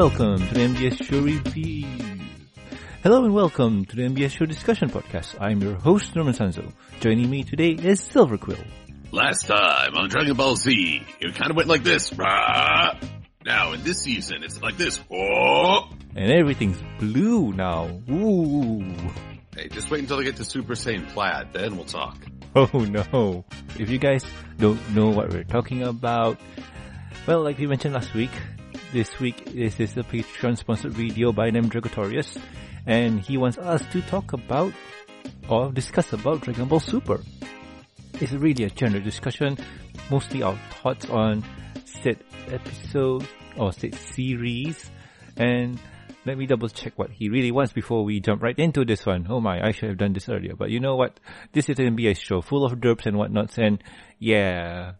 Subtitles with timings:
[0.00, 1.86] welcome to the MBS Show Review.
[3.02, 5.38] Hello and welcome to the MBS Show Discussion Podcast.
[5.38, 6.72] I'm your host, Norman Sanzo.
[7.00, 8.64] Joining me today is Silver Quill.
[9.12, 12.14] Last time on Dragon Ball Z, it kind of went like this.
[12.14, 12.98] Rah!
[13.44, 14.96] Now in this season, it's like this.
[15.10, 15.90] Whoa!
[16.16, 18.00] And everything's blue now.
[18.10, 18.82] Ooh.
[19.54, 22.16] Hey, just wait until I get to Super Saiyan Plaid, then we'll talk.
[22.56, 23.44] Oh no.
[23.78, 24.24] If you guys
[24.56, 26.40] don't know what we're talking about,
[27.26, 28.30] well, like we mentioned last week,
[28.92, 32.36] this week this is a Patreon sponsored video by Nemderogatorius,
[32.86, 34.72] and he wants us to talk about
[35.48, 37.20] or discuss about Dragon Ball Super.
[38.14, 39.56] It's really a general discussion,
[40.10, 41.44] mostly our thoughts on
[41.84, 42.18] said
[42.48, 43.26] episode
[43.56, 44.90] or said series,
[45.36, 45.78] and
[46.26, 49.26] let me double check what he really wants before we jump right into this one.
[49.28, 50.54] Oh my, I should have done this earlier.
[50.56, 51.18] But you know what?
[51.52, 53.82] This is an MBS show full of derps and whatnots and
[54.18, 54.92] yeah.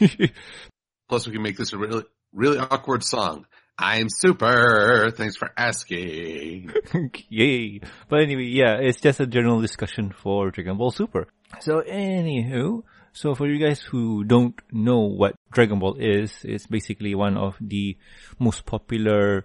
[1.08, 2.04] Plus we can make this a really,
[2.34, 3.46] really awkward song.
[3.78, 5.10] I'm super.
[5.16, 6.72] Thanks for asking.
[7.28, 7.80] Yay.
[8.08, 11.26] But anyway, yeah, it's just a general discussion for Dragon Ball Super.
[11.60, 12.82] So anywho,
[13.12, 17.56] so for you guys who don't know what Dragon Ball is, it's basically one of
[17.60, 17.96] the
[18.38, 19.44] most popular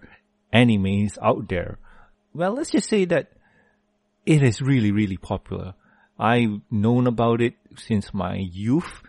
[0.54, 1.80] animes out there.
[2.34, 3.32] Well, let's just say that
[4.26, 5.74] it is really, really popular.
[6.20, 9.02] I've known about it since my youth.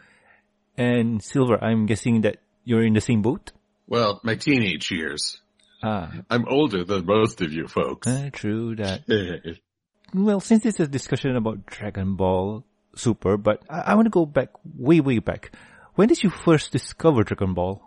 [0.78, 3.52] And Silver, I'm guessing that you're in the same boat?
[3.90, 5.40] Well, my teenage years.
[5.82, 6.12] Ah.
[6.30, 8.06] I'm older than most of you folks.
[8.06, 9.02] Uh, true that.
[10.14, 14.26] well, since it's a discussion about Dragon Ball Super, but I, I want to go
[14.26, 15.50] back, way, way back.
[15.96, 17.82] When did you first discover Dragon Ball?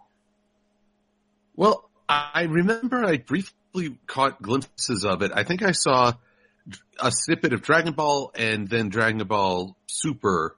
[1.55, 5.31] well, I remember I briefly caught glimpses of it.
[5.33, 6.13] I think I saw
[6.99, 10.57] a snippet of Dragon Ball and then Dragon Ball Super,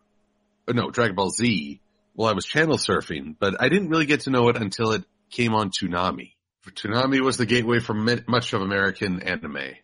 [0.68, 1.82] no, Dragon Ball Z
[2.14, 5.04] while I was channel surfing, but I didn't really get to know it until it
[5.36, 6.32] came on Toonami.
[6.66, 9.76] Toonami was the gateway for much of American anime.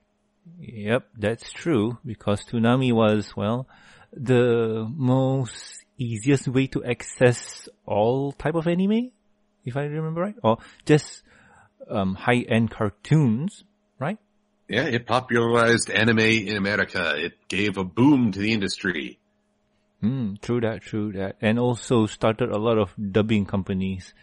[0.60, 3.68] Yep, that's true because Toonami was, well,
[4.14, 9.12] the most easiest way to access all type of anime,
[9.66, 11.22] if I remember right, or just
[11.90, 13.64] um, high-end cartoons,
[14.00, 14.18] right?
[14.68, 17.14] Yeah, it popularized anime in America.
[17.18, 19.20] It gave a boom to the industry.
[20.00, 21.36] Hmm, true that, true that.
[21.42, 24.14] And also started a lot of dubbing companies.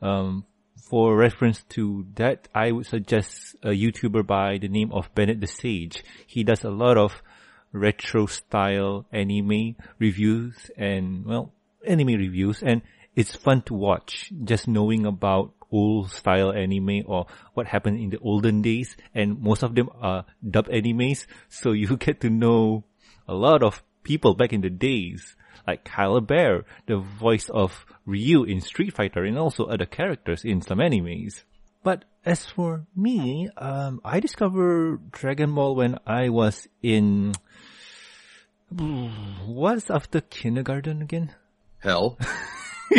[0.00, 0.44] Um,
[0.86, 5.46] for reference to that, I would suggest a YouTuber by the name of Bennett the
[5.48, 6.04] Sage.
[6.26, 7.22] He does a lot of
[7.72, 11.52] retro style anime reviews and, well,
[11.86, 12.82] anime reviews and
[13.14, 18.18] it's fun to watch just knowing about old style anime or what happened in the
[18.18, 22.84] olden days and most of them are dub animes so you get to know
[23.28, 25.35] a lot of people back in the days
[25.66, 30.60] like Kyle Hebert, the voice of Ryu in Street Fighter and also other characters in
[30.62, 31.42] some animes.
[31.82, 37.34] But as for me, um, I discovered Dragon Ball when I was in,
[38.70, 41.34] what's after kindergarten again?
[41.78, 42.18] Hell.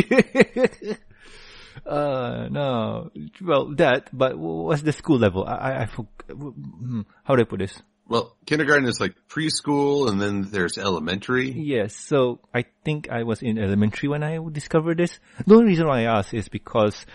[1.86, 3.12] uh, no,
[3.42, 5.44] well, that, but what's the school level?
[5.46, 7.82] I, I, I forg- hmm, how do I put this?
[8.10, 11.52] Well, kindergarten is like preschool and then there's elementary.
[11.52, 15.20] Yes, so I think I was in elementary when I discovered this.
[15.46, 17.06] The only reason why I asked is because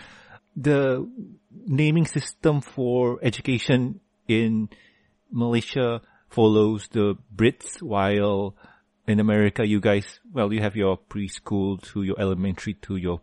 [0.54, 1.08] the
[1.66, 4.68] naming system for education in
[5.30, 8.54] Malaysia follows the Brits while
[9.06, 13.20] in America you guys, well, you have your preschool to your elementary to your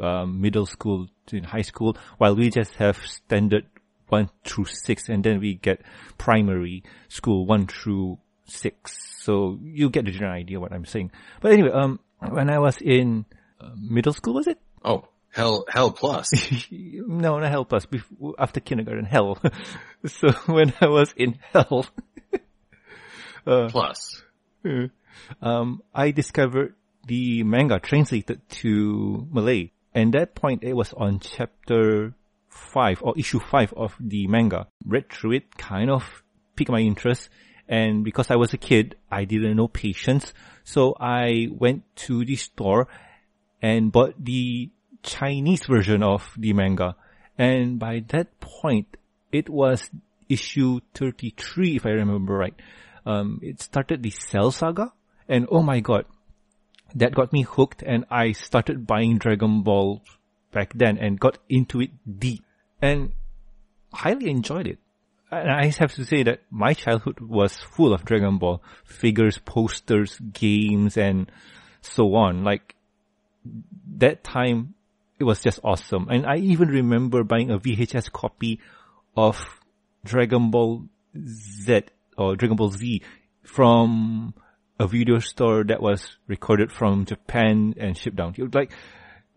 [0.00, 3.66] um, middle school to high school while we just have standard
[4.08, 5.82] one through six, and then we get
[6.18, 8.96] primary school one through six.
[9.20, 11.10] So you get the general idea what I'm saying.
[11.40, 13.24] But anyway, um, when I was in
[13.60, 14.58] uh, middle school, was it?
[14.84, 16.30] Oh, hell, hell plus.
[16.70, 17.86] no, not hell plus.
[17.86, 19.38] Before, after kindergarten, hell.
[20.06, 21.86] so when I was in hell,
[23.46, 24.22] uh, plus.
[25.42, 26.74] um, I discovered
[27.06, 29.70] the manga translated to Malay.
[29.94, 32.14] And that point, it was on chapter
[32.54, 34.68] five or issue five of the manga.
[34.86, 36.22] Read through it, kind of
[36.56, 37.28] piqued my interest.
[37.68, 40.32] And because I was a kid, I didn't know patience.
[40.64, 42.88] So I went to the store
[43.60, 44.70] and bought the
[45.02, 46.96] Chinese version of the manga.
[47.36, 48.96] And by that point,
[49.32, 49.90] it was
[50.28, 52.54] issue 33, if I remember right.
[53.04, 54.92] Um, it started the Cell Saga.
[55.28, 56.04] And oh my god,
[56.94, 60.02] that got me hooked and I started buying Dragon Ball
[60.52, 62.43] back then and got into it deep
[62.84, 63.12] and
[63.92, 64.78] highly enjoyed it.
[65.30, 70.18] And I have to say that my childhood was full of Dragon Ball figures, posters,
[70.32, 71.30] games, and
[71.80, 72.44] so on.
[72.44, 72.76] Like
[73.96, 74.74] that time,
[75.18, 76.08] it was just awesome.
[76.10, 78.60] And I even remember buying a VHS copy
[79.16, 79.44] of
[80.04, 80.84] Dragon Ball
[81.26, 81.84] Z
[82.18, 83.02] or Dragon Ball Z
[83.42, 84.34] from
[84.78, 88.34] a video store that was recorded from Japan and shipped down.
[88.52, 88.72] Like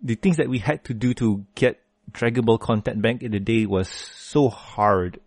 [0.03, 1.79] the things that we had to do to get
[2.11, 5.19] Dragon Ball content back in the day was so hard.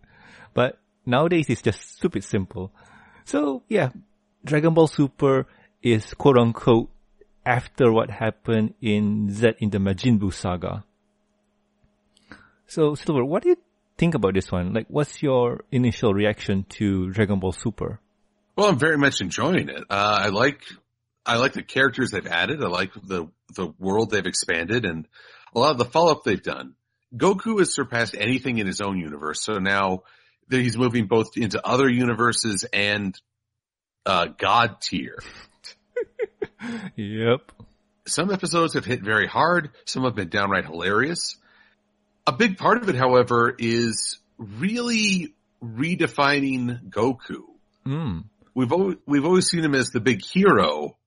[0.53, 2.71] But nowadays it's just stupid simple.
[3.25, 3.89] So yeah,
[4.43, 5.47] Dragon Ball Super
[5.81, 6.89] is quote unquote
[7.45, 10.83] after what happened in Z in the Majin Buu saga.
[12.67, 13.57] So Silver, what do you
[13.97, 14.73] think about this one?
[14.73, 17.99] Like, what's your initial reaction to Dragon Ball Super?
[18.55, 19.83] Well, I'm very much enjoying it.
[19.89, 20.63] Uh, I like,
[21.25, 22.63] I like the characters they've added.
[22.63, 25.07] I like the, the world they've expanded and
[25.53, 26.75] a lot of the follow up they've done.
[27.15, 29.43] Goku has surpassed anything in his own universe.
[29.43, 30.03] So now
[30.49, 33.19] he's moving both into other universes and,
[34.05, 35.19] uh, God tier.
[36.95, 37.51] yep.
[38.07, 39.71] Some episodes have hit very hard.
[39.85, 41.37] Some have been downright hilarious.
[42.25, 45.33] A big part of it, however, is really
[45.63, 47.43] redefining Goku.
[47.85, 48.25] Mm.
[48.53, 50.97] We've always, we've always seen him as the big hero,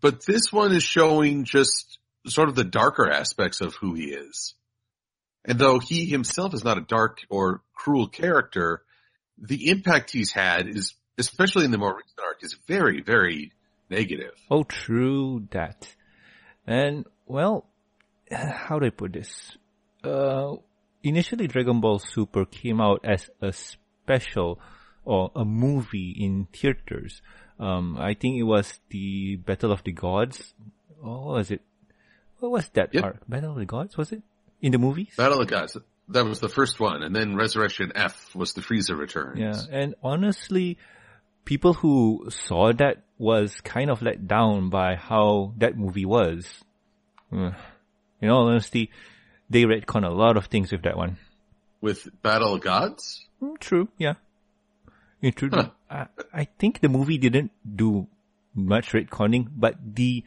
[0.00, 4.54] but this one is showing just sort of the darker aspects of who he is.
[5.44, 8.82] And though he himself is not a dark or cruel character,
[9.38, 13.52] the impact he's had is, especially in the more recent arc, is very, very
[13.88, 14.34] negative.
[14.50, 15.88] Oh, true that.
[16.66, 17.66] And, well,
[18.30, 19.56] how do I put this?
[20.04, 20.56] Uh,
[21.02, 24.60] initially Dragon Ball Super came out as a special
[25.04, 27.22] or a movie in theaters.
[27.58, 30.54] Um, I think it was the Battle of the Gods.
[31.02, 31.62] Oh, was it?
[32.40, 33.04] What was that Yep.
[33.04, 33.28] arc?
[33.28, 34.22] Battle of the Gods, was it?
[34.60, 35.08] In the movies?
[35.16, 35.76] Battle of the Gods,
[36.08, 39.38] that was the first one, and then Resurrection F was the Frieza Returns.
[39.38, 40.76] Yeah, and honestly,
[41.44, 46.46] people who saw that was kind of let down by how that movie was.
[47.30, 48.90] In all honesty,
[49.48, 51.16] they retcon a lot of things with that one.
[51.80, 53.24] With Battle of Gods?
[53.42, 54.14] Mm, True, yeah.
[55.34, 55.70] True, Huh.
[55.90, 58.06] I, I think the movie didn't do
[58.54, 60.24] much retconning, but the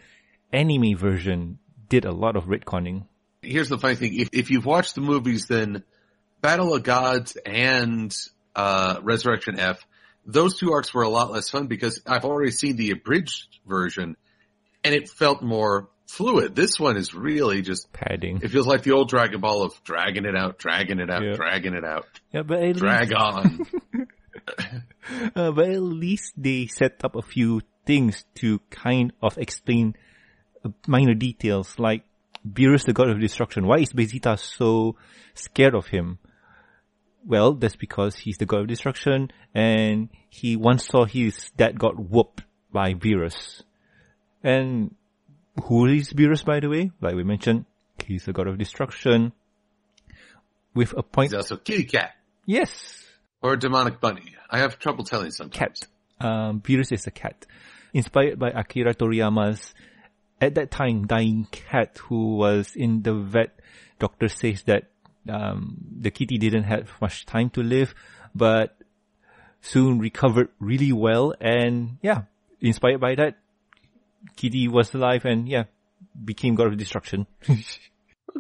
[0.51, 1.60] anime version
[1.94, 3.06] did a lot of retconning.
[3.44, 4.19] Here's the funny thing.
[4.19, 5.84] If, if you've watched the movies, then
[6.42, 8.12] Battle of Gods and,
[8.56, 9.86] uh, Resurrection F,
[10.25, 14.16] those two arcs were a lot less fun because I've already seen the abridged version
[14.84, 16.56] and it felt more fluid.
[16.56, 18.39] This one is really just, Padding.
[18.42, 21.34] it feels like the old Dragon Ball of dragging it out, dragging it out, Yeah.
[21.36, 23.68] dragging it out, Yeah, but at drag least, on.
[25.36, 29.96] uh, but at least they set up a few things to kind of explain
[30.88, 32.04] minor details like
[32.48, 33.68] Beerus the God of Destruction.
[33.68, 34.95] Why is Vegeta so
[35.33, 36.19] scared of him?
[37.25, 41.98] Well, that's because he's the God of Destruction and he once saw his dad got
[41.98, 43.63] whooped by Beerus.
[44.44, 44.95] And
[45.65, 46.92] who is Beerus by the way?
[47.00, 47.65] Like we mentioned,
[48.06, 49.31] he's the God of Destruction.
[50.75, 52.15] With a point, He's also Kitty Cat
[52.48, 53.04] yes,
[53.44, 54.36] or a Demonic Bunny.
[54.50, 55.81] I have trouble telling sometimes.
[56.19, 56.27] cat.
[56.27, 57.45] Um, Beerus is a cat.
[57.94, 59.74] Inspired by Akira Toriyama's,
[60.44, 63.60] at that time, dying cat who was in the vet.
[64.00, 64.90] Doctor says that,
[65.30, 67.95] um, the kitty didn't have much time to live,
[68.36, 68.75] but
[69.62, 71.34] soon recovered really well.
[71.40, 72.24] And yeah,
[72.60, 73.38] inspired by that,
[74.36, 75.63] kitty was alive and yeah,
[76.24, 77.25] became God of Destruction.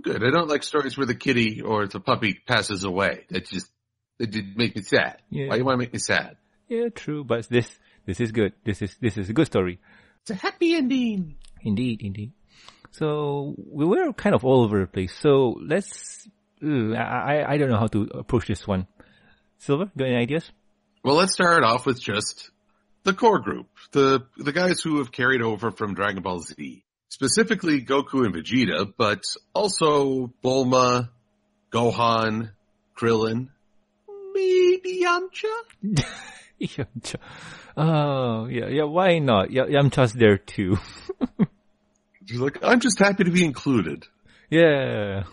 [0.01, 0.23] Good.
[0.23, 3.25] I don't like stories where the kitty or the puppy passes away.
[3.29, 3.71] That just,
[4.19, 5.21] it did make me sad.
[5.29, 5.47] Yeah.
[5.47, 6.35] Why do you want to make me sad?
[6.67, 7.69] yeah, true, but this,
[8.05, 8.53] this is good.
[8.63, 9.79] This is, this is a good story.
[10.23, 11.35] It's a happy ending.
[11.61, 12.31] Indeed, indeed.
[12.91, 15.13] So we were kind of all over the place.
[15.13, 16.27] So let's.
[16.63, 18.87] Ugh, I I I don't know how to approach this one.
[19.57, 20.49] Silver, got any ideas?
[21.03, 22.51] Well, let's start off with just
[23.03, 27.81] the core group, the the guys who have carried over from Dragon Ball Z, specifically
[27.83, 31.09] Goku and Vegeta, but also Bulma,
[31.69, 32.51] Gohan,
[32.97, 33.49] Krillin,
[34.33, 36.05] maybe Yamcha.
[36.61, 37.15] Yamcha.
[37.75, 38.83] Oh yeah, yeah.
[38.83, 39.51] Why not?
[39.51, 40.77] Yeah, Yamcha's there too.
[42.25, 44.05] He's like, I'm just happy to be included.
[44.49, 45.23] Yeah.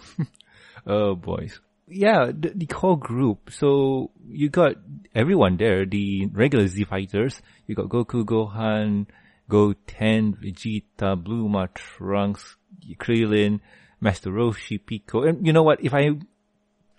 [0.87, 1.61] oh boys.
[1.87, 3.51] Yeah, the, the core group.
[3.51, 4.77] So you got
[5.15, 5.85] everyone there.
[5.87, 7.41] The regular Z fighters.
[7.67, 9.07] You got Goku, Gohan,
[9.49, 12.57] Goten, Vegeta, Bluma, Trunks,
[12.99, 13.61] Krillin,
[14.01, 15.23] Master Roshi, Pico.
[15.23, 15.85] And you know what?
[15.85, 16.11] If I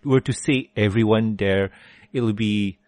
[0.04, 1.72] were to say everyone there,
[2.12, 2.80] it'll be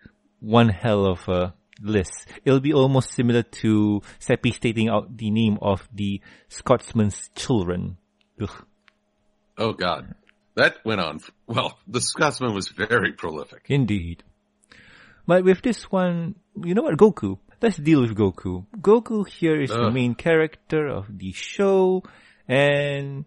[0.44, 2.28] one hell of a list.
[2.44, 7.98] It'll be almost similar to Seppi stating out the name of the Scotsman's children.
[8.42, 8.66] Ugh.
[9.58, 10.14] Oh God,
[10.56, 11.20] that went on.
[11.48, 13.66] Well, the Scotsman was very prolific.
[13.70, 14.24] Indeed.
[15.26, 17.40] But with this one, you know what, Goku.
[17.62, 18.66] Let's deal with Goku.
[18.78, 22.04] Goku here is the main character of the show,
[22.46, 23.24] and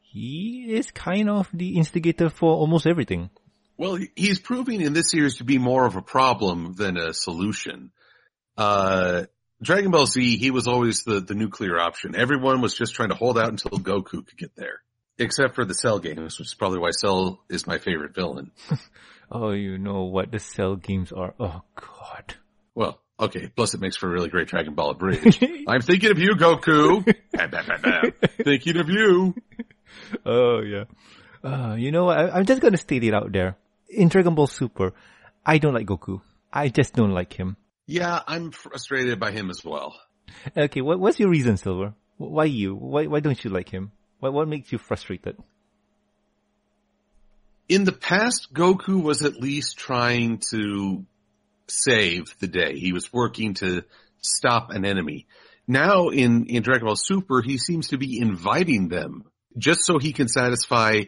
[0.00, 3.28] he is kind of the instigator for almost everything.
[3.76, 7.90] Well, he's proving in this series to be more of a problem than a solution.
[8.56, 9.24] Uh,
[9.62, 12.14] Dragon Ball Z, he was always the, the nuclear option.
[12.14, 14.80] Everyone was just trying to hold out until Goku could get there.
[15.18, 18.50] Except for the Cell games, which is probably why Cell is my favorite villain.
[19.32, 21.34] oh, you know what the Cell games are.
[21.38, 22.34] Oh god.
[22.74, 23.48] Well, okay.
[23.54, 25.44] Plus it makes for a really great Dragon Ball Abridged.
[25.68, 27.04] I'm thinking of you, Goku.
[28.44, 29.34] thinking of you.
[30.26, 30.84] Oh yeah.
[31.44, 32.18] Uh, you know what?
[32.18, 33.56] I, I'm just gonna state it out there.
[33.94, 34.92] In Dragon Ball Super,
[35.44, 36.20] I don't like Goku.
[36.52, 37.56] I just don't like him.
[37.86, 39.94] Yeah, I'm frustrated by him as well.
[40.56, 41.94] Okay, what, what's your reason, Silver?
[42.16, 42.74] Why you?
[42.74, 43.92] Why why don't you like him?
[44.20, 45.36] What what makes you frustrated?
[47.68, 51.04] In the past, Goku was at least trying to
[51.66, 52.78] save the day.
[52.78, 53.84] He was working to
[54.20, 55.26] stop an enemy.
[55.66, 59.24] Now in, in Dragon Ball Super, he seems to be inviting them
[59.56, 61.04] just so he can satisfy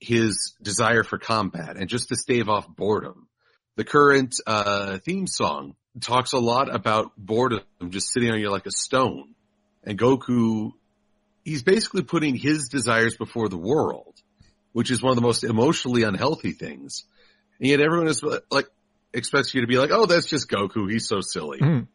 [0.00, 3.28] his desire for combat and just to stave off boredom.
[3.76, 8.66] The current, uh, theme song talks a lot about boredom just sitting on you like
[8.66, 9.34] a stone.
[9.84, 10.72] And Goku,
[11.44, 14.14] he's basically putting his desires before the world,
[14.72, 17.04] which is one of the most emotionally unhealthy things.
[17.58, 18.66] And yet everyone is like,
[19.12, 20.90] expects you to be like, oh, that's just Goku.
[20.90, 21.58] He's so silly.
[21.58, 21.86] Mm.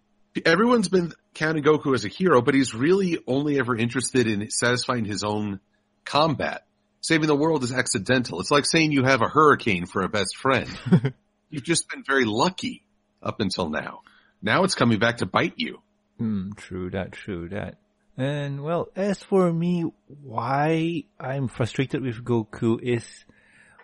[0.45, 5.05] Everyone's been counting Goku as a hero, but he's really only ever interested in satisfying
[5.05, 5.59] his own
[6.05, 6.65] combat.
[7.03, 8.39] Saving the world is accidental.
[8.39, 10.69] It's like saying you have a hurricane for a best friend.
[11.49, 12.81] You've just been very lucky
[13.21, 14.03] up until now.
[14.41, 15.81] Now it's coming back to bite you.
[16.17, 17.75] Hmm, true that, true that.
[18.15, 19.91] And well, as for me,
[20.23, 23.03] why I'm frustrated with Goku is,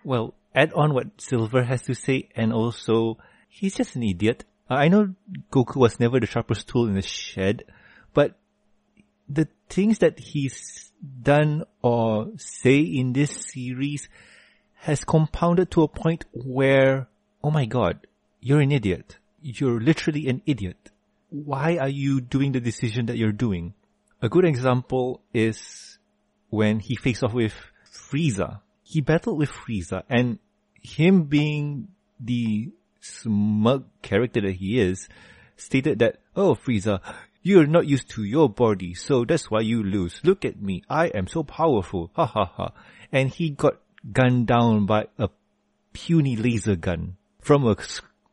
[0.05, 3.17] well, add on what Silver has to say and also,
[3.49, 4.45] he's just an idiot.
[4.69, 5.13] I know
[5.51, 7.65] Goku was never the sharpest tool in the shed,
[9.29, 14.09] the things that he's done or say in this series
[14.75, 17.07] has compounded to a point where,
[17.43, 18.07] oh my god,
[18.41, 19.17] you're an idiot.
[19.41, 20.91] You're literally an idiot.
[21.29, 23.73] Why are you doing the decision that you're doing?
[24.21, 25.97] A good example is
[26.49, 27.53] when he faced off with
[27.93, 28.61] Frieza.
[28.83, 30.39] He battled with Frieza and
[30.81, 35.07] him being the smug character that he is,
[35.55, 37.01] stated that, oh Frieza,
[37.41, 40.19] you're not used to your body, so that's why you lose.
[40.23, 42.71] Look at me, I am so powerful, ha ha ha.
[43.11, 43.79] And he got
[44.11, 45.29] gunned down by a
[45.93, 47.75] puny laser gun from a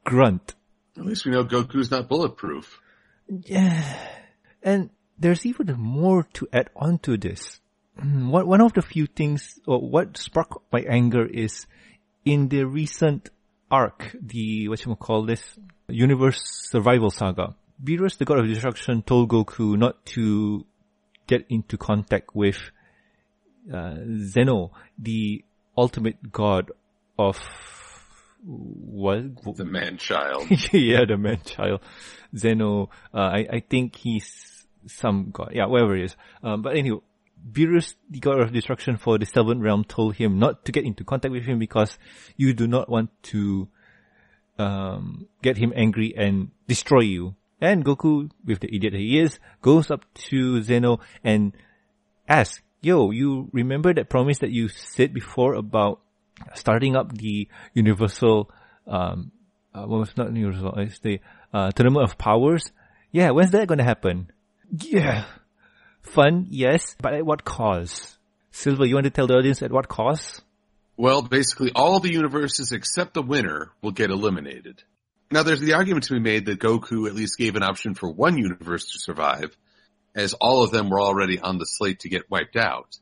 [0.05, 0.55] grunt.
[0.97, 2.81] At least we know Goku's not bulletproof.
[3.29, 3.99] Yeah.
[4.63, 7.61] And there's even more to add on to this.
[7.99, 11.67] Hmm, one, one of the few things, or what sparked my anger is
[12.25, 13.31] in the recent
[13.71, 15.43] arc, the, what you call this,
[15.89, 20.65] universe survival saga, Beerus, the god of destruction, told Goku not to
[21.27, 22.59] get into contact with
[23.73, 25.45] uh, Zeno, the
[25.77, 26.71] ultimate god
[27.19, 27.39] of
[28.47, 29.57] what?
[29.57, 30.47] The man child.
[30.73, 31.81] yeah, the man child.
[32.37, 35.51] Zeno, uh, I, I think he's some god.
[35.53, 36.17] Yeah, whatever it is.
[36.43, 37.01] Um, but anyway,
[37.51, 41.05] Beerus, the god of destruction for the seventh realm, told him not to get into
[41.05, 41.99] contact with him because
[42.37, 43.69] you do not want to
[44.59, 47.35] um, get him angry and destroy you.
[47.61, 51.53] And Goku, with the idiot he is, goes up to Zeno and
[52.29, 56.01] asks, Yo, you remember that promise that you said before about
[56.55, 58.51] starting up the universal,
[58.87, 59.33] um,
[59.75, 61.21] uh, well, it's not universal, it's the
[61.53, 62.71] uh, tournament of powers?
[63.11, 64.31] Yeah, when's that gonna happen?
[64.71, 65.25] Yeah.
[66.03, 68.19] Fun, yes, but at what cost?
[68.51, 70.43] Silver, you want to tell the audience at what cost?
[70.97, 74.83] Well, basically all the universes except the winner will get eliminated.
[75.31, 78.11] Now there's the argument to be made that Goku at least gave an option for
[78.11, 79.57] one universe to survive,
[80.15, 82.97] as all of them were already on the slate to get wiped out.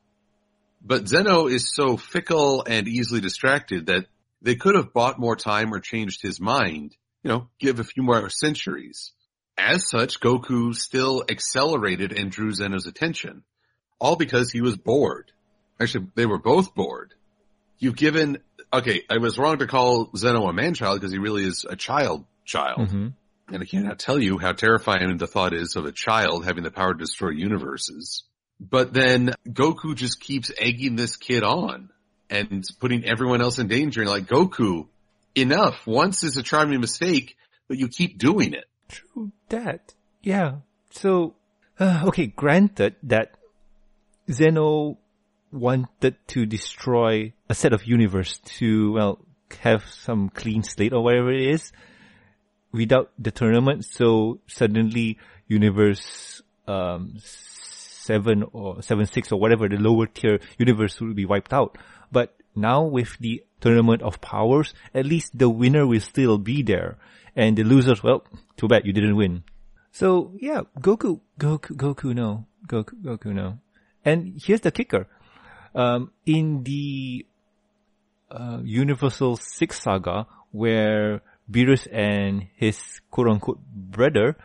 [0.83, 4.07] But Zeno is so fickle and easily distracted that
[4.43, 8.02] they could have bought more time or changed his mind, you know, give a few
[8.02, 9.12] more centuries.
[9.57, 13.45] As such, Goku still accelerated and drew Zeno's attention,
[13.99, 15.31] all because he was bored.
[15.81, 17.14] Actually, they were both bored
[17.78, 18.38] you've given,
[18.78, 22.25] okay, I was wrong to call Zeno a man-child because he really is a child
[22.45, 22.88] child.
[22.88, 23.09] Mm-hmm.
[23.52, 26.71] And I cannot tell you how terrifying the thought is of a child having the
[26.71, 28.25] power to destroy universes.
[28.59, 31.90] But then Goku just keeps egging this kid on
[32.31, 34.00] and putting everyone else in danger.
[34.00, 34.87] And like, Goku,
[35.35, 35.87] enough.
[35.87, 37.37] Once is a charming mistake,
[37.69, 38.64] but you keep doing it.
[38.88, 39.95] True that.
[40.23, 40.57] Yeah.
[40.90, 41.35] So,
[41.78, 43.37] uh, okay, granted that
[44.31, 44.99] Zeno
[45.54, 49.18] wanted to destroy a set of universe to, well,
[49.61, 51.73] have some clean slate or whatever it is
[52.73, 53.84] without the tournament.
[53.84, 61.14] So suddenly universe, um, seven or seven six or whatever the lower tier universe will
[61.14, 61.78] be wiped out.
[62.12, 66.99] But now with the tournament of powers, at least the winner will still be there.
[67.37, 68.25] And the losers, well,
[68.56, 69.44] too bad you didn't win.
[69.92, 73.58] So yeah, Goku, Goku, Goku, no, Goku, Goku, no.
[74.04, 75.06] And here's the kicker.
[75.75, 77.26] Um, in the
[78.31, 84.37] uh, Universal Six Saga, where Beerus and his quote unquote brother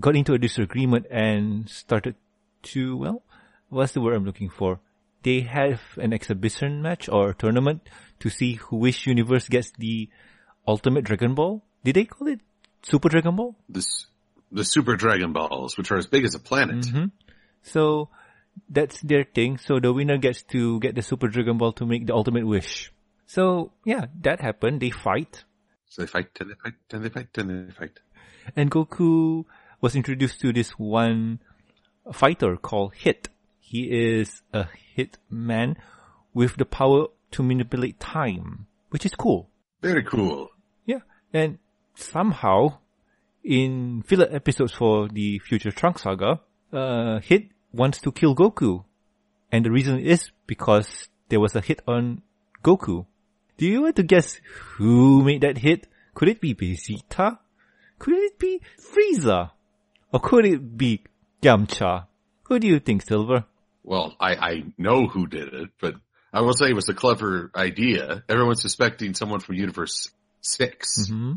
[0.00, 2.16] got into a disagreement and started
[2.62, 3.22] to, well,
[3.68, 4.80] what's the word I'm looking for?
[5.22, 7.88] They have an exhibition match or tournament
[8.20, 10.08] to see who which universe gets the
[10.66, 11.62] ultimate Dragon Ball.
[11.84, 12.40] Did they call it
[12.82, 13.54] Super Dragon Ball?
[13.68, 14.06] This,
[14.50, 16.86] the Super Dragon Balls, which are as big as a planet.
[16.86, 17.04] Mm-hmm.
[17.62, 18.08] So
[18.68, 19.58] that's their thing.
[19.58, 22.92] So the winner gets to get the Super Dragon Ball to make the ultimate wish.
[23.26, 24.80] So yeah, that happened.
[24.80, 25.44] They fight.
[25.88, 28.00] So they fight, and they fight, and they fight, and they fight.
[28.56, 29.44] And Goku
[29.80, 31.40] was introduced to this one
[32.12, 33.28] fighter called Hit.
[33.60, 35.76] He is a hit man
[36.34, 39.48] with the power to manipulate time, which is cool.
[39.80, 40.50] Very cool.
[40.86, 41.00] Yeah.
[41.32, 41.58] And
[41.94, 42.78] somehow,
[43.44, 46.40] in filler episodes for the future Trunks saga,
[46.72, 48.84] uh, Hit wants to kill Goku.
[49.50, 52.22] And the reason is because there was a hit on
[52.62, 53.06] Goku.
[53.56, 54.40] Do you want to guess
[54.76, 55.86] who made that hit?
[56.14, 57.38] Could it be Vegeta?
[57.98, 59.50] Could it be Frieza?
[60.12, 61.02] Or could it be
[61.42, 62.06] Yamcha?
[62.44, 63.44] Who do you think, Silver?
[63.84, 65.94] Well, I, I know who did it, but
[66.32, 68.22] I will say it was a clever idea.
[68.28, 70.10] Everyone's suspecting someone from Universe
[70.40, 71.08] 6.
[71.10, 71.32] Mm-hmm.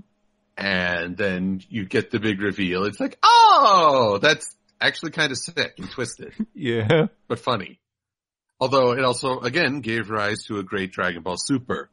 [0.58, 2.86] And then you get the big reveal.
[2.86, 7.08] It's like, oh, that's actually kind of sick and twisted, Yeah.
[7.28, 7.80] but funny.
[8.60, 11.90] Although it also, again, gave rise to a great Dragon Ball Super.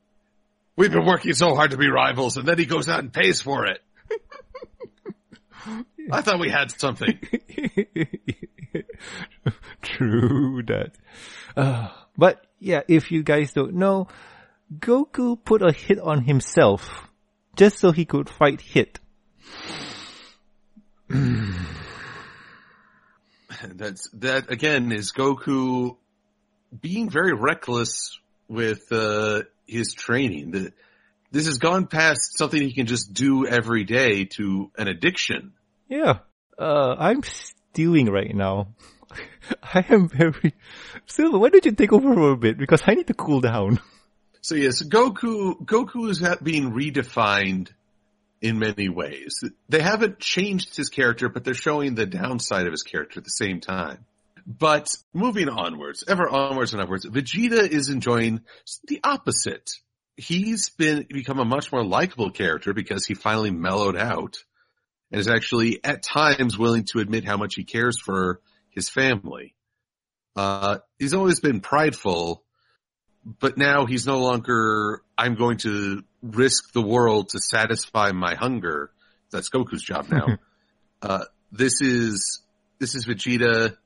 [0.77, 3.43] We've been working so hard to be rivals and then he goes out and pays
[3.43, 3.81] for it.
[6.11, 7.19] I thought we had something.
[9.83, 10.93] True that.
[11.57, 14.09] Uh, but yeah, if you guys don't know,
[14.79, 17.09] Goku put a hit on himself
[17.57, 18.99] just so he could fight Hit.
[23.77, 25.97] That's, that again is Goku
[26.81, 30.51] being very reckless with, uh, his training.
[30.51, 30.73] The,
[31.31, 35.53] this has gone past something he can just do every day to an addiction.
[35.89, 36.19] Yeah.
[36.59, 38.69] Uh, I'm stewing right now.
[39.63, 40.55] I am very,
[41.07, 42.59] Silver, why don't you take over for a bit?
[42.59, 43.81] Because I need to cool down.
[44.43, 47.69] So yes, Goku, Goku is being redefined
[48.43, 49.43] in many ways.
[49.69, 53.31] They haven't changed his character, but they're showing the downside of his character at the
[53.31, 54.05] same time.
[54.45, 58.41] But moving onwards, ever onwards and upwards, Vegeta is enjoying
[58.89, 59.71] the opposite.
[60.17, 64.39] He's been, become a much more likable character because he finally mellowed out
[65.13, 69.55] and is actually at times willing to admit how much he cares for his family.
[70.35, 72.43] Uh, he's always been prideful,
[73.25, 78.91] but now he's no longer, I'm going to risk the world to satisfy my hunger.
[79.31, 80.39] That's Goku's job now.
[81.03, 82.43] uh, this is,
[82.79, 83.77] this is Vegeta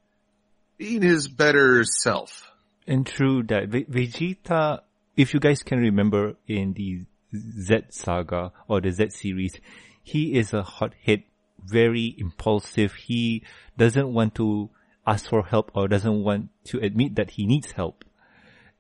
[0.79, 2.51] being his better self.
[2.87, 4.81] And true that Ve- Vegeta,
[5.17, 9.59] if you guys can remember in the Z saga or the Z series,
[10.03, 11.25] he is a hot hit,
[11.65, 12.95] very impulsive.
[12.95, 13.43] He
[13.77, 14.71] doesn't want to
[15.07, 18.05] ask for help or doesn't want to admit that he needs help.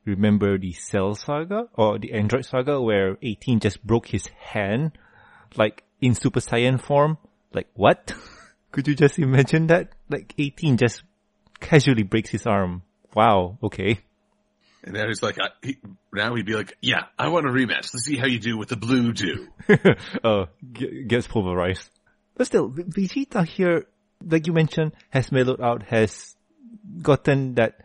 [0.07, 4.93] Remember the Cell saga or the Android saga where 18 just broke his hand,
[5.57, 7.19] like in Super Saiyan form?
[7.53, 8.15] Like what?
[8.73, 9.91] Could you just imagine that?
[10.09, 11.03] Like 18 just
[11.61, 12.83] casually breaks his arm.
[13.15, 14.01] Wow, okay.
[14.85, 15.79] And now he's like, I, he,
[16.13, 17.93] now he'd be like, yeah, I want a rematch.
[17.93, 19.49] Let's see how you do with the blue do.
[20.23, 21.91] uh, g- gets pulverized.
[22.37, 23.87] But still, Vegeta here,
[24.25, 26.37] like you mentioned, has mellowed out, has
[27.03, 27.81] gotten that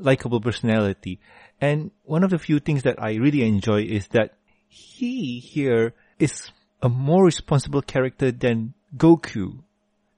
[0.00, 1.20] likable personality.
[1.60, 4.34] And one of the few things that I really enjoy is that
[4.68, 6.50] he here is
[6.82, 9.62] a more responsible character than Goku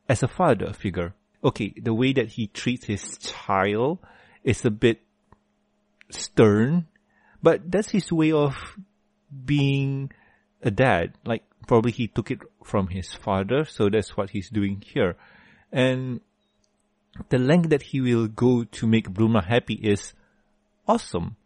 [0.09, 1.15] as a father figure.
[1.43, 3.99] Okay, the way that he treats his child
[4.45, 5.01] is a bit
[6.11, 6.87] stern,
[7.43, 8.55] but that's his way of
[9.45, 10.13] being
[10.63, 11.15] a dad.
[11.25, 15.17] Like probably he took it from his father, so that's what he's doing here.
[15.73, 16.21] And
[17.31, 20.13] the length that he will go to make Bruma happy is
[20.87, 21.37] awesome.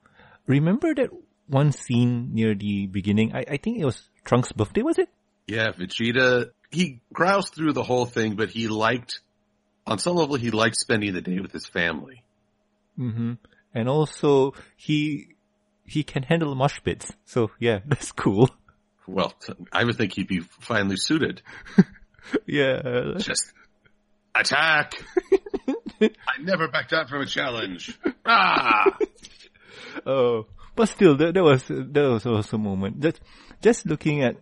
[0.46, 1.10] Remember that
[1.46, 3.34] one scene near the beginning?
[3.34, 5.08] I, I think it was Trunks' birthday, was it?
[5.46, 9.20] Yeah, Vegeta, he groused through the whole thing, but he liked,
[9.86, 12.22] on some level, he liked spending the day with his family.
[12.98, 13.34] Mm-hmm.
[13.74, 15.28] And also, he,
[15.84, 17.12] he can handle mosh pits.
[17.24, 18.50] So yeah, that's cool.
[19.06, 19.34] Well,
[19.72, 21.42] I would think he'd be finely suited.
[22.46, 23.14] Yeah.
[23.18, 23.52] Just
[24.34, 24.94] attack.
[26.02, 27.98] I never back down from a challenge.
[28.28, 28.98] Ah!
[30.04, 33.00] Oh, but still, that, that was that was also a moment.
[33.00, 33.20] Just
[33.62, 34.36] just looking at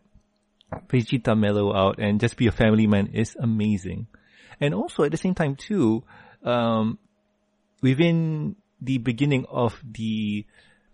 [0.88, 4.06] Vegeta mellow out and just be a family man is amazing.
[4.60, 6.02] And also at the same time too,
[6.42, 6.98] um,
[7.82, 10.46] within the beginning of the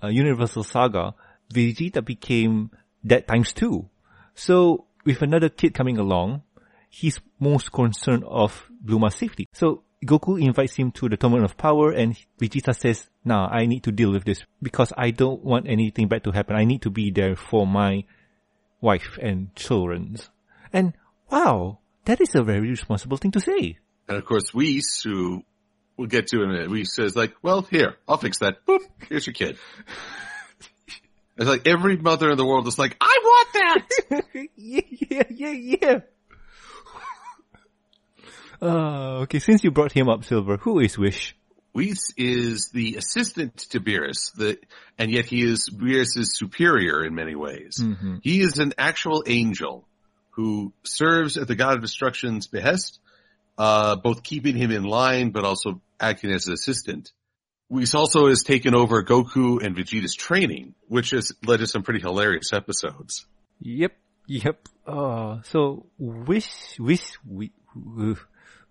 [0.02, 1.14] uh, Universal Saga,
[1.52, 2.70] Vegeta became
[3.04, 3.88] that times two.
[4.34, 6.42] So with another kid coming along,
[6.88, 9.46] he's most concerned of Bluma's safety.
[9.52, 13.82] So Goku invites him to the Tournament of Power and Vegeta says, nah, I need
[13.84, 16.56] to deal with this because I don't want anything bad to happen.
[16.56, 18.04] I need to be there for my
[18.80, 20.16] wife and children.
[20.72, 20.94] And
[21.30, 23.78] wow, that is a very responsible thing to say.
[24.08, 25.44] And of course, Whis, who
[25.96, 28.64] we'll get to in a minute, Whis says like, well, here, I'll fix that.
[28.66, 29.58] Boop, here's your kid.
[31.36, 34.48] it's like every mother in the world is like, I want that!
[34.56, 36.00] yeah, yeah, yeah, yeah.
[38.62, 41.36] Uh, okay, since you brought him up, Silver, who is Wish?
[41.72, 44.58] Whis is the assistant to Beerus, the,
[44.98, 47.78] and yet he is Beerus' superior in many ways.
[47.80, 48.16] Mm-hmm.
[48.22, 49.86] He is an actual angel
[50.30, 52.98] who serves at the God of Destruction's behest,
[53.56, 57.12] uh, both keeping him in line, but also acting as an assistant.
[57.68, 62.00] Whis also has taken over Goku and Vegeta's training, which has led to some pretty
[62.00, 63.26] hilarious episodes.
[63.60, 63.92] Yep,
[64.26, 64.68] yep.
[64.86, 67.50] Uh, so Wish, Wish, Wish,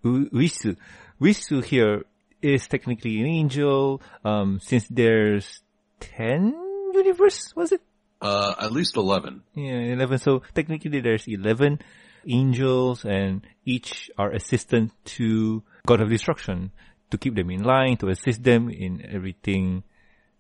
[0.04, 0.78] Wisu,
[1.22, 2.06] Wisu here
[2.42, 5.62] is technically an angel, um, since there's
[6.00, 6.54] 10
[6.94, 7.82] universe, was it?
[8.22, 9.44] Uh, at least 11.
[9.56, 10.20] Yeah, 11.
[10.20, 11.80] So technically there's 11
[12.28, 16.72] angels and each are assistant to God of Destruction
[17.12, 19.84] to keep them in line, to assist them in everything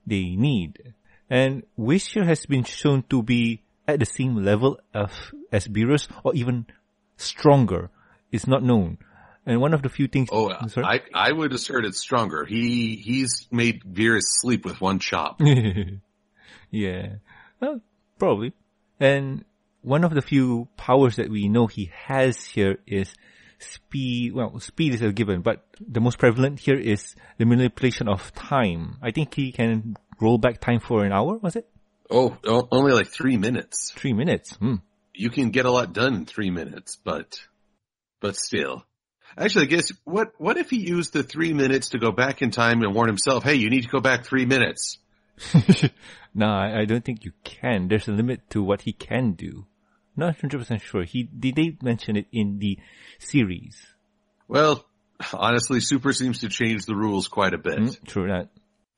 [0.05, 0.93] they need.
[1.29, 5.11] And Wisher has been shown to be at the same level of
[5.51, 6.65] as Beerus or even
[7.17, 7.89] stronger.
[8.31, 8.97] It's not known.
[9.49, 10.29] And one of the few things.
[10.31, 10.51] Oh?
[10.77, 12.45] I, I would assert it's stronger.
[12.45, 15.41] He, he's made Beerus sleep with one chop.
[16.69, 17.15] yeah.
[17.59, 17.81] Well,
[18.19, 18.53] probably.
[18.99, 19.43] And
[19.81, 23.11] one of the few powers that we know he has here is
[23.57, 24.33] speed.
[24.33, 28.97] Well, speed is a given, but the most prevalent here is the manipulation of time.
[29.01, 31.67] I think he can roll back time for an hour, was it?
[32.11, 33.93] Oh, o- only like three minutes.
[33.95, 34.53] Three minutes.
[34.57, 34.75] Hmm.
[35.15, 37.41] You can get a lot done in three minutes, but,
[38.21, 38.85] but still.
[39.39, 42.51] Actually, I guess, what, what if he used the three minutes to go back in
[42.51, 44.97] time and warn himself, hey, you need to go back three minutes?
[46.33, 47.87] no, I, I don't think you can.
[47.87, 49.65] There's a limit to what he can do.
[50.17, 51.03] Not 100% sure.
[51.03, 52.79] He, did they mention it in the
[53.19, 53.81] series?
[54.49, 54.85] Well,
[55.33, 57.79] honestly, Super seems to change the rules quite a bit.
[57.79, 58.49] Mm, true that.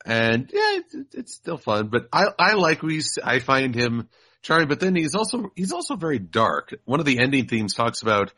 [0.04, 1.88] and yeah, it's, it's still fun.
[1.88, 4.08] But I I like we I find him
[4.42, 4.68] charming.
[4.68, 6.74] But then he's also he's also very dark.
[6.84, 8.32] One of the ending themes talks about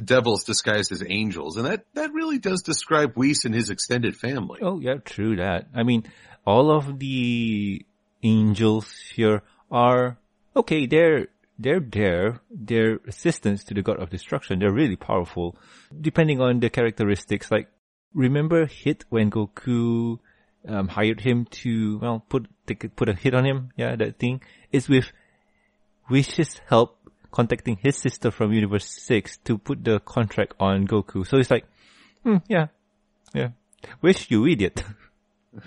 [0.00, 4.60] devils disguised as angels, and that that really does describe Whis and his extended family.
[4.62, 5.68] Oh yeah, true that.
[5.74, 6.04] I mean,
[6.46, 7.84] all of the
[8.22, 10.18] angels here are
[10.56, 10.86] okay.
[10.86, 12.40] They're they're there.
[12.50, 14.58] They're assistants to the god of destruction.
[14.58, 15.56] They're really powerful,
[16.00, 17.50] depending on the characteristics.
[17.50, 17.68] Like
[18.14, 20.18] remember Hit when Goku
[20.66, 22.48] um, hired him to well put
[22.96, 23.70] put a hit on him.
[23.76, 25.12] Yeah, that thing is with
[26.08, 26.98] Wish's help
[27.30, 31.26] contacting his sister from Universe Six to put the contract on Goku.
[31.26, 31.66] So it's like,
[32.24, 32.68] hmm, yeah,
[33.34, 33.50] yeah.
[34.02, 34.82] Wish you idiot.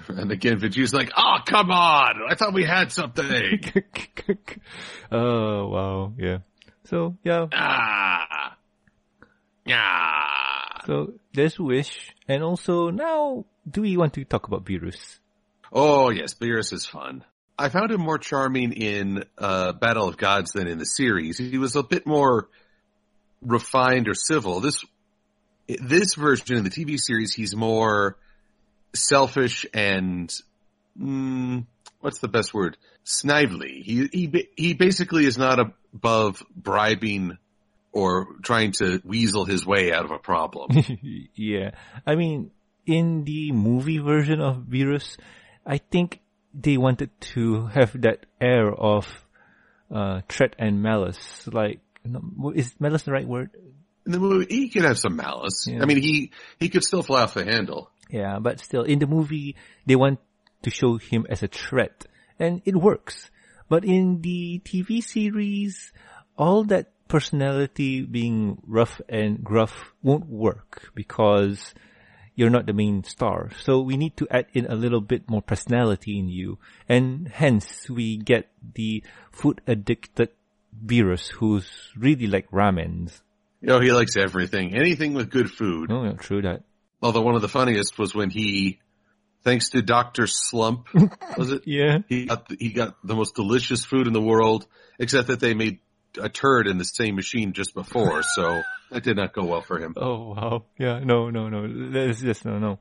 [0.08, 2.22] And again, Vegeta's like, "Oh, come on!
[2.30, 3.26] I thought we had something."
[5.12, 6.38] oh wow, yeah.
[6.86, 8.56] So yeah, ah,
[9.68, 10.82] ah.
[10.86, 15.20] so there's Wish, and also now, do we want to talk about Beerus?
[15.72, 17.26] Oh yes, Beerus is fun.
[17.58, 21.38] I found him more charming in uh, Battle of Gods than in the series.
[21.38, 22.48] He was a bit more
[23.42, 24.60] refined or civil.
[24.60, 24.84] This
[25.68, 28.18] this version in the TV series, he's more
[28.94, 30.34] selfish and
[31.00, 31.66] mm,
[32.00, 32.78] what's the best word?
[33.04, 33.82] Snively.
[33.84, 37.38] He he he basically is not above bribing
[37.92, 40.84] or trying to weasel his way out of a problem.
[41.36, 41.72] yeah,
[42.06, 42.52] I mean,
[42.86, 45.18] in the movie version of Beerus,
[45.66, 46.20] I think
[46.54, 49.08] they wanted to have that air of
[49.94, 51.48] uh, threat and malice.
[51.48, 51.80] Like,
[52.56, 53.52] is malice the right word?
[54.06, 55.66] In the movie, he could have some malice.
[55.68, 55.82] Yeah.
[55.82, 57.90] I mean, he he could still fly off the handle.
[58.10, 60.20] Yeah, but still, in the movie, they want
[60.64, 62.06] to show him as a threat,
[62.38, 63.32] and it works.
[63.70, 65.94] But in the TV series,
[66.38, 71.74] all that personality being rough and gruff won't work because
[72.36, 73.50] you're not the main star.
[73.62, 76.58] So we need to add in a little bit more personality in you,
[76.90, 80.30] and hence we get the food addicted
[80.86, 83.22] Beerus who's really like ramens.
[83.62, 85.92] You know, he likes everything, anything with good food.
[85.92, 86.64] Oh, yeah, true that.
[87.02, 88.80] Although one of the funniest was when he,
[89.44, 90.88] thanks to Doctor Slump,
[91.38, 91.64] was it?
[91.66, 92.00] Yeah.
[92.10, 94.68] He got the, he got the most delicious food in the world,
[95.00, 95.80] except that they made
[96.20, 98.62] a turd in the same machine just before, so
[98.94, 99.94] that did not go well for him.
[99.98, 100.64] Oh wow.
[100.78, 101.00] Yeah.
[101.00, 101.30] No.
[101.30, 101.50] No.
[101.50, 101.68] No.
[101.92, 102.60] That's just no.
[102.60, 102.80] No.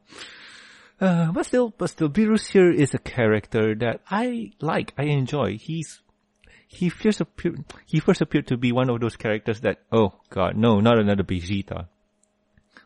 [1.00, 4.94] Uh, but still, but still, Beerus here is a character that I like.
[4.96, 5.56] I enjoy.
[5.58, 6.00] He's
[6.68, 7.64] he first appeared.
[7.86, 11.24] He first appeared to be one of those characters that oh god, no, not another
[11.24, 11.88] Vegeta.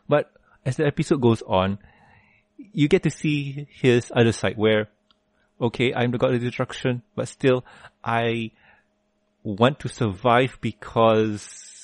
[0.09, 0.31] But
[0.65, 1.79] as the episode goes on,
[2.57, 4.89] you get to see his other side where,
[5.61, 7.63] okay, I'm the god of destruction, but still,
[8.03, 8.51] I
[9.43, 11.76] want to survive because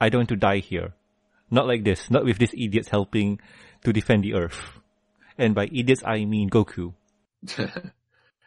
[0.00, 0.94] I don't want to die here.
[1.50, 3.40] Not like this, not with these idiots helping
[3.84, 4.60] to defend the earth.
[5.36, 6.94] And by idiots, I mean Goku.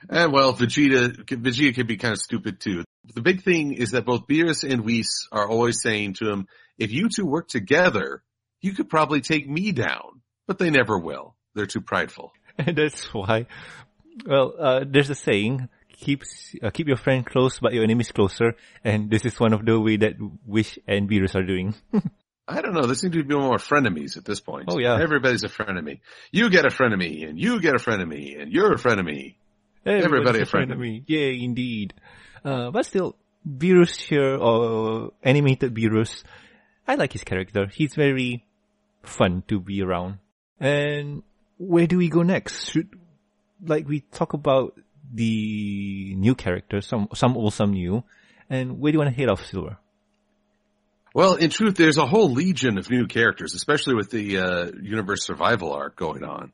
[0.10, 2.84] and well, Vegeta, Vegeta can be kind of stupid too.
[3.14, 6.92] The big thing is that both Beerus and Whis are always saying to him, if
[6.92, 8.24] you two work together,
[8.62, 10.22] you could probably take me down.
[10.48, 11.36] But they never will.
[11.56, 12.32] They're too prideful.
[12.58, 13.48] And that's why,
[14.26, 15.70] well, uh, there's a saying,
[16.02, 16.24] keep,
[16.62, 18.56] uh, keep your friend close but your enemies closer.
[18.84, 21.76] And this is one of the way that Whis and Beerus are doing.
[22.48, 22.86] I don't know.
[22.86, 24.66] There seem to be more frenemies at this point.
[24.68, 25.00] Oh yeah.
[25.00, 26.02] Everybody's a frenemy.
[26.32, 29.36] You get a frenemy, and you get a frenemy, and you're a frenemy.
[29.86, 31.04] Everybody's Everybody a a friend friend of of me.
[31.08, 31.94] Yeah, indeed.
[32.44, 33.16] Uh, but still,
[33.48, 36.24] Beerus here, or animated Beerus,
[36.88, 37.68] I like his character.
[37.68, 38.44] He's very
[39.04, 40.18] fun to be around.
[40.60, 41.24] And
[41.58, 42.70] where do we go next?
[42.72, 42.90] Should,
[43.66, 44.78] like we talk about
[45.14, 48.04] the new characters, some, some old, some new.
[48.50, 49.78] And where do you want to hit off, Silver?
[51.14, 55.26] Well, in truth, there's a whole legion of new characters, especially with the uh, universe
[55.26, 56.54] survival arc going on.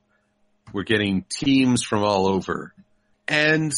[0.73, 2.73] We're getting teams from all over,
[3.27, 3.73] and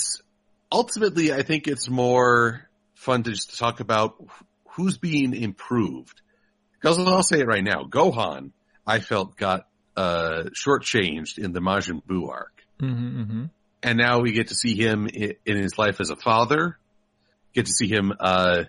[0.72, 4.24] ultimately, I think it's more fun to just talk about
[4.70, 6.22] who's being improved.
[6.74, 8.52] Because I'll say it right now, Gohan,
[8.88, 13.44] I felt got uh, shortchanged in the Majin Buu arc, Mm-hmm, mm-hmm.
[13.82, 16.78] And now we get to see him in, his life as a father.
[17.54, 18.66] Get to see him uh,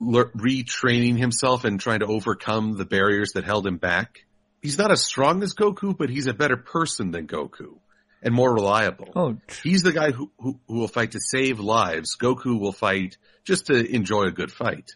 [0.00, 4.24] lear- retraining himself and trying to overcome the barriers that held him back.
[4.60, 7.78] He's not as strong as Goku, but he's a better person than Goku
[8.22, 9.08] and more reliable.
[9.14, 12.16] Oh, He's the guy who, who, who will fight to save lives.
[12.16, 14.90] Goku will fight just to enjoy a good fight.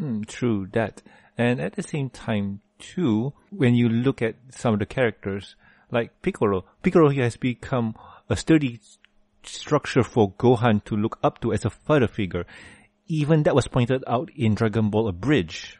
[0.00, 1.02] Mm, true that.
[1.38, 5.56] And at the same time, too, when you look at some of the characters,
[5.90, 7.94] like Piccolo, Piccolo he has become
[8.28, 8.80] a sturdy
[9.42, 12.46] structure for Gohan to look up to as a father figure.
[13.06, 15.78] Even that was pointed out in Dragon Ball Abridged.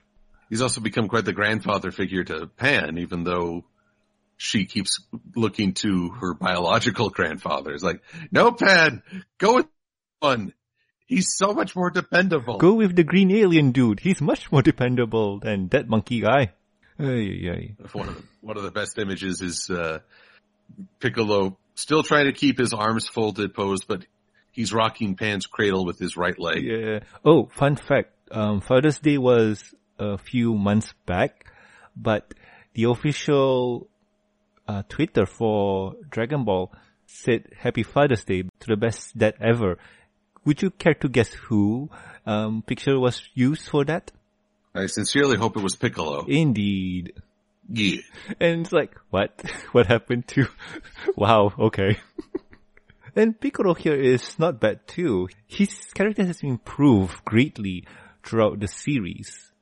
[0.48, 3.64] He's also become quite the grandfather figure to Pan, even though
[4.36, 5.00] she keeps
[5.34, 7.72] looking to her biological grandfather.
[7.72, 9.02] It's like, no, Pan,
[9.38, 9.66] go with
[10.20, 10.52] one.
[11.06, 12.58] He's so much more dependable.
[12.58, 14.00] Go with the green alien dude.
[14.00, 16.52] He's much more dependable than that monkey guy.
[16.98, 17.76] Ay, ay, ay.
[17.92, 20.00] One of the, one of the best images is uh,
[20.98, 24.04] Piccolo still trying to keep his arms folded posed, but
[24.50, 26.64] he's rocking Pan's cradle with his right leg.
[26.64, 27.00] Yeah.
[27.24, 28.12] Oh, fun fact.
[28.32, 31.46] Um, Father's Day was a few months back,
[31.96, 32.34] but
[32.74, 33.88] the official
[34.66, 36.72] uh, Twitter for Dragon Ball
[37.06, 39.78] said Happy Father's Day to the best dad ever.
[40.44, 41.90] Would you care to guess who
[42.24, 44.10] um, picture was used for that?
[44.74, 46.24] I sincerely hope it was Piccolo.
[46.26, 47.14] Indeed.
[47.68, 48.00] Yeah.
[48.40, 49.42] And it's like, what?
[49.72, 50.46] What happened to?
[51.16, 51.98] wow, okay.
[53.16, 55.28] and Piccolo here is not bad too.
[55.46, 57.84] His character has improved greatly
[58.24, 59.52] throughout the series.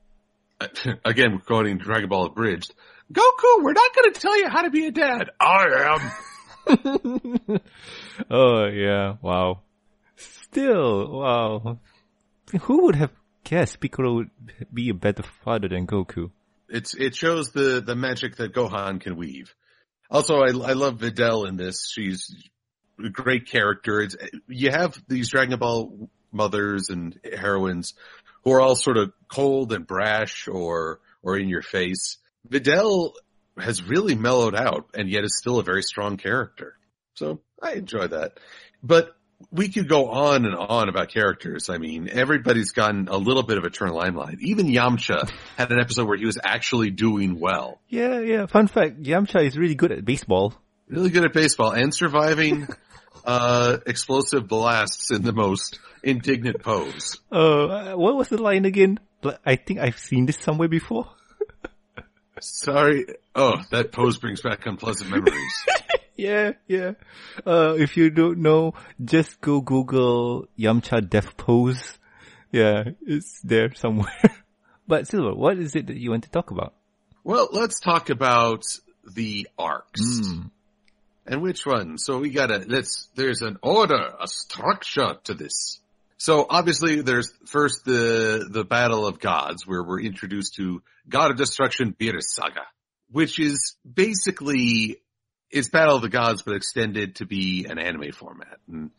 [1.05, 2.75] Again, quoting Dragon Ball Abridged.
[3.13, 5.31] Goku, we're not going to tell you how to be a dad.
[5.41, 5.99] I
[6.67, 7.61] am.
[8.31, 9.61] oh yeah, wow.
[10.17, 11.79] Still, wow.
[12.63, 13.11] Who would have
[13.43, 14.31] guessed Piccolo would
[14.73, 16.31] be a better father than Goku?
[16.69, 19.55] It's it shows the the magic that Gohan can weave.
[20.11, 21.91] Also, I I love Videl in this.
[21.91, 22.35] She's
[23.05, 24.01] a great character.
[24.01, 24.17] It's
[24.49, 27.95] you have these Dragon Ball mothers and heroines
[28.43, 32.19] who are all sort of cold and brash or or in your face.
[32.49, 33.13] Videl
[33.59, 36.77] has really mellowed out and yet is still a very strong character.
[37.15, 38.39] So I enjoy that.
[38.83, 39.17] But
[39.51, 41.69] we could go on and on about characters.
[41.69, 44.39] I mean, everybody's gotten a little bit of a turn limelight.
[44.41, 47.81] Even Yamcha had an episode where he was actually doing well.
[47.89, 48.47] Yeah, yeah.
[48.47, 50.55] Fun fact, Yamcha is really good at baseball.
[50.89, 52.69] Really good at baseball and surviving
[53.25, 57.21] uh explosive blasts in the most indignant pose.
[57.33, 59.01] Uh, what was the line again?
[59.45, 61.09] I think I've seen this somewhere before.
[62.41, 63.07] Sorry.
[63.35, 65.65] Oh, that pose brings back unpleasant memories.
[66.17, 66.93] yeah, yeah.
[67.47, 68.75] Uh, if you don't know,
[69.05, 71.99] just go Google Yamcha death pose.
[72.53, 74.13] Yeah, it's there somewhere.
[74.87, 76.75] but Silver, what is it that you want to talk about?
[77.25, 78.65] Well, let's talk about
[79.15, 80.21] the arcs.
[80.21, 80.51] Mm.
[81.27, 81.99] And which one?
[81.99, 85.81] So we gotta, let's, there's an order, a structure to this.
[86.17, 91.37] So obviously there's first the, the battle of gods where we're introduced to God of
[91.37, 92.67] Destruction Beerus Saga,
[93.11, 95.01] which is basically,
[95.55, 98.59] it's Battle of the Gods but extended to be an anime format.
[98.69, 98.91] And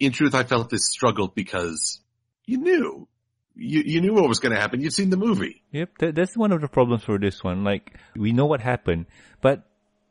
[0.00, 2.00] in truth I felt this struggled because
[2.46, 3.06] you knew,
[3.54, 4.80] you, you knew what was gonna happen.
[4.80, 5.62] You'd seen the movie.
[5.72, 7.62] Yep, that, that's one of the problems for this one.
[7.62, 9.06] Like, we know what happened,
[9.42, 9.64] but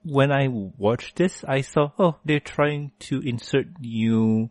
[0.03, 4.49] when I watched this, I saw, oh, they're trying to insert new,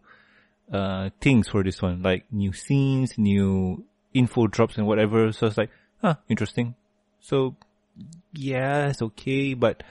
[0.70, 5.32] uh, things for this one, like new scenes, new info drops and whatever.
[5.32, 5.70] So it's like,
[6.02, 6.74] huh, interesting.
[7.20, 7.56] So,
[8.32, 9.82] yeah, it's okay, but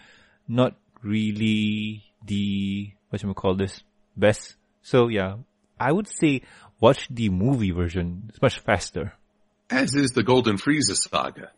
[0.48, 3.82] not really the, what should we call this,
[4.18, 4.56] best.
[4.82, 5.36] So yeah,
[5.80, 6.41] I would say
[6.80, 8.26] watch the movie version.
[8.30, 9.13] It's much faster.
[9.70, 11.52] As is the Golden Frieza saga.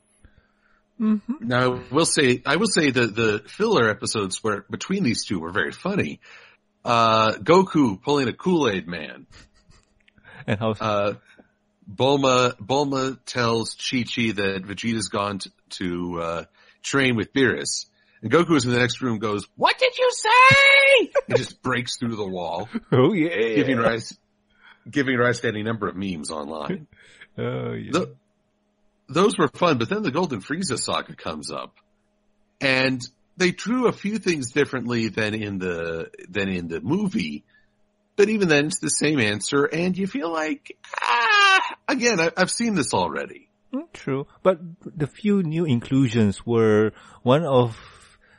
[1.00, 1.48] Mm-hmm.
[1.48, 5.40] Now, I will say, I will say that the filler episodes were between these two
[5.40, 6.20] were very funny.
[6.84, 9.28] Uh, Goku pulling a Kool-Aid man.
[10.48, 11.14] And how, Uh,
[11.94, 16.44] Bulma, Bulma tells Chi-Chi that Vegeta's gone to, to uh,
[16.82, 17.88] train with Beerus.
[18.22, 21.12] And Goku is in the next room goes, what did you say?
[21.30, 23.56] and just breaks through the wall, oh yeah.
[23.56, 24.18] giving rise,
[24.90, 26.88] giving rise to any number of memes online.
[27.40, 27.92] Oh yeah.
[27.92, 28.10] Th
[29.08, 31.76] those were fun, but then the Golden Frieza saga comes up,
[32.60, 33.00] and
[33.38, 37.44] they drew a few things differently than in the than in the movie.
[38.16, 42.50] But even then, it's the same answer, and you feel like, ah, again, I, I've
[42.50, 43.50] seen this already.
[43.72, 47.78] Mm, True, but the few new inclusions were one of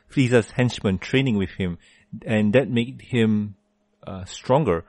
[0.09, 1.77] Frieza's henchmen training with him,
[2.25, 3.55] and that made him
[4.05, 4.85] uh, stronger.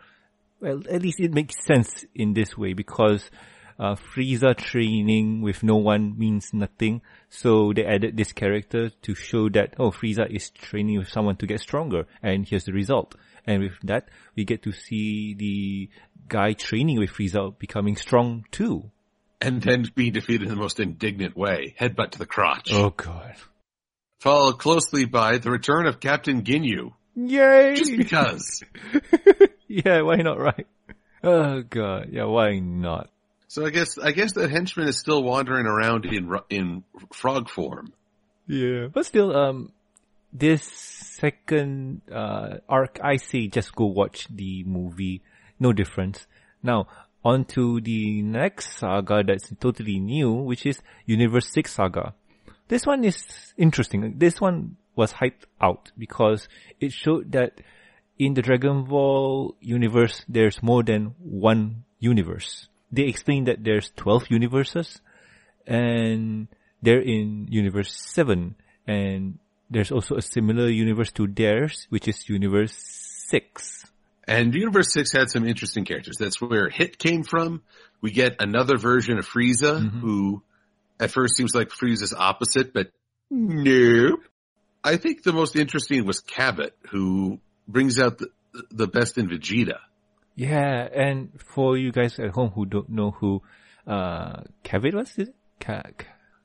[0.60, 3.30] Well, at least it makes sense in this way because
[3.78, 7.00] uh, Frieza training with no one means nothing.
[7.30, 11.46] So they added this character to show that oh, Frieza is training with someone to
[11.46, 13.14] get stronger, and here's the result.
[13.46, 15.88] And with that, we get to see the
[16.28, 18.90] guy training with Frieza becoming strong too.
[19.40, 22.70] And then being defeated in the most indignant way, headbutt to the crotch.
[22.72, 23.36] Oh god.
[24.20, 26.92] Followed closely by the return of Captain Ginyu.
[27.16, 27.74] Yay!
[27.74, 28.62] Just because.
[29.66, 30.66] yeah, why not, right?
[31.24, 33.08] Oh god, yeah, why not?
[33.48, 37.94] So I guess, I guess that henchman is still wandering around in, in frog form.
[38.46, 39.72] Yeah, but still, um,
[40.34, 45.22] this second uh arc, I say just go watch the movie.
[45.58, 46.26] No difference.
[46.62, 46.88] Now,
[47.24, 52.14] on to the next saga that's totally new, which is Universe 6 Saga.
[52.70, 53.26] This one is
[53.58, 54.14] interesting.
[54.18, 57.60] This one was hyped out because it showed that
[58.16, 62.68] in the Dragon Ball universe, there's more than one universe.
[62.92, 65.00] They explained that there's 12 universes
[65.66, 66.46] and
[66.80, 68.54] they're in universe 7
[68.86, 72.72] and there's also a similar universe to theirs, which is universe
[73.28, 73.84] 6.
[74.28, 76.16] And Universe 6 had some interesting characters.
[76.18, 77.62] That's where Hit came from.
[78.00, 80.00] We get another version of Frieza, Mhm.
[80.00, 80.42] who
[81.00, 82.92] at first seems like Frieza's opposite, but
[83.30, 84.20] nope.
[84.84, 88.28] I think the most interesting was Cabba, who brings out the,
[88.70, 89.78] the best in Vegeta.
[90.36, 93.42] Yeah, and for you guys at home who don't know who
[93.86, 95.34] uh Kevin was, is it?
[95.58, 95.82] Ka-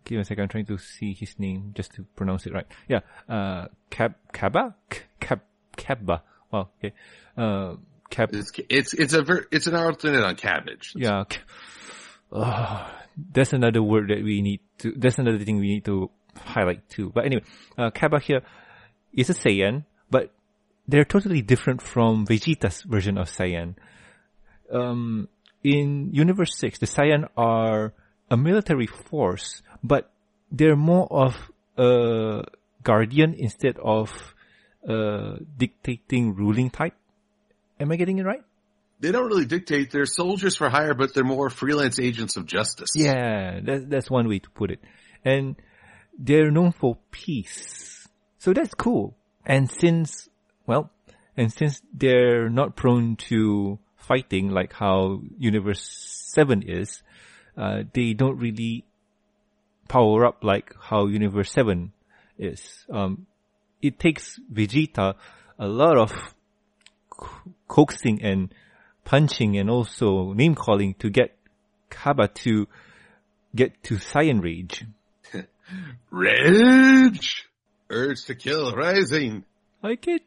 [0.03, 2.65] give me a second, I'm trying to see his name just to pronounce it right.
[2.89, 4.15] Yeah, uh Cab?
[4.33, 5.41] K- Cab
[5.77, 6.23] Cabba.
[6.51, 6.93] Wow, okay.
[7.37, 7.75] Uh
[8.09, 10.93] Cab It's, it's, it's a ver, it's an alternate on cabbage.
[10.95, 11.23] yeah.
[12.31, 16.87] Oh, that's another word that we need to that's another thing we need to highlight
[16.89, 17.11] too.
[17.13, 17.43] But anyway,
[17.77, 18.41] uh Cabba here
[19.13, 20.31] is a Saiyan, but
[20.87, 23.75] they're totally different from Vegeta's version of Saiyan.
[24.71, 25.29] Um,
[25.63, 27.93] in Universe 6, the Saiyan are
[28.29, 30.11] a military force, but
[30.51, 32.43] they're more of a
[32.83, 34.35] guardian instead of
[34.87, 36.93] a dictating ruling type.
[37.79, 38.43] Am I getting it right?
[38.99, 39.91] They don't really dictate.
[39.91, 42.89] They're soldiers for hire, but they're more freelance agents of justice.
[42.95, 44.79] Yeah, that, that's one way to put it.
[45.23, 45.55] And
[46.17, 48.07] they're known for peace.
[48.37, 49.15] So that's cool.
[49.45, 50.29] And since,
[50.65, 50.91] well,
[51.35, 55.81] and since they're not prone to fighting like how Universe
[56.33, 57.03] 7 is,
[57.57, 58.85] uh, they don't really
[59.87, 61.91] power up like how Universe 7
[62.37, 62.85] is.
[62.89, 63.27] Um,
[63.81, 65.15] it takes Vegeta
[65.59, 66.11] a lot of
[67.09, 68.53] co- coaxing and
[69.05, 71.37] punching and also name calling to get
[71.89, 72.67] Cabba to
[73.55, 74.85] get to Saiyan Rage.
[76.11, 77.47] Rage!
[77.89, 79.45] Urge to kill rising.
[79.81, 80.19] I can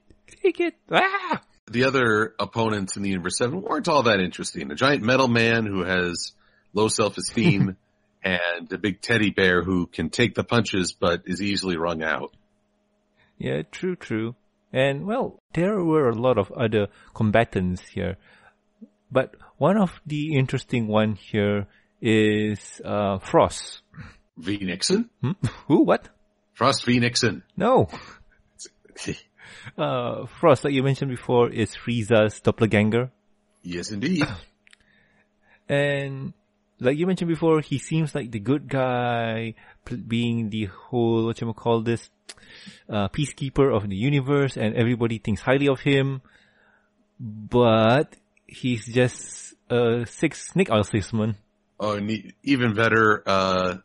[0.43, 0.74] take it.
[0.91, 1.43] Ah!
[1.70, 4.70] the other opponents in the Universe 7 weren't all that interesting.
[4.70, 6.33] A giant metal man who has
[6.72, 7.76] low self-esteem
[8.24, 12.35] and a big teddy bear who can take the punches but is easily wrung out.
[13.39, 14.35] Yeah, true, true.
[14.72, 18.16] And well, there were a lot of other combatants here.
[19.11, 21.66] But one of the interesting one here
[22.00, 23.82] is uh, Frost.
[24.36, 25.11] V Nixon?
[25.22, 25.32] Hmm?
[25.66, 25.82] Who?
[25.84, 26.09] What?
[26.54, 27.42] Frost V Nixon.
[27.56, 27.88] No.
[29.76, 33.11] Uh, Frost, like you mentioned before, is Frieza's doppelganger.
[33.62, 34.26] yes, indeed.
[35.68, 36.32] And
[36.80, 39.54] like you mentioned before, he seems like the good guy,
[39.84, 42.09] pl- being the whole, what you call this,
[42.88, 46.22] uh, peacekeeper of the universe and everybody thinks highly of him.
[47.20, 48.16] But
[48.49, 51.36] he's just a six snake oil salesman.
[51.78, 53.76] Oh, and even better, uh,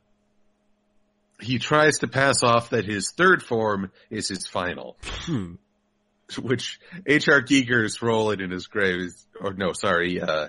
[1.39, 5.55] he tries to pass off that his third form is his final, Hmm.
[6.41, 7.41] which H.R.
[7.41, 10.47] Giger's rolling in his grave is, or no, sorry, uh,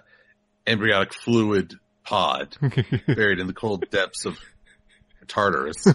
[0.66, 2.56] embryonic fluid pod
[3.06, 4.38] buried in the cold depths of
[5.26, 5.84] Tartarus.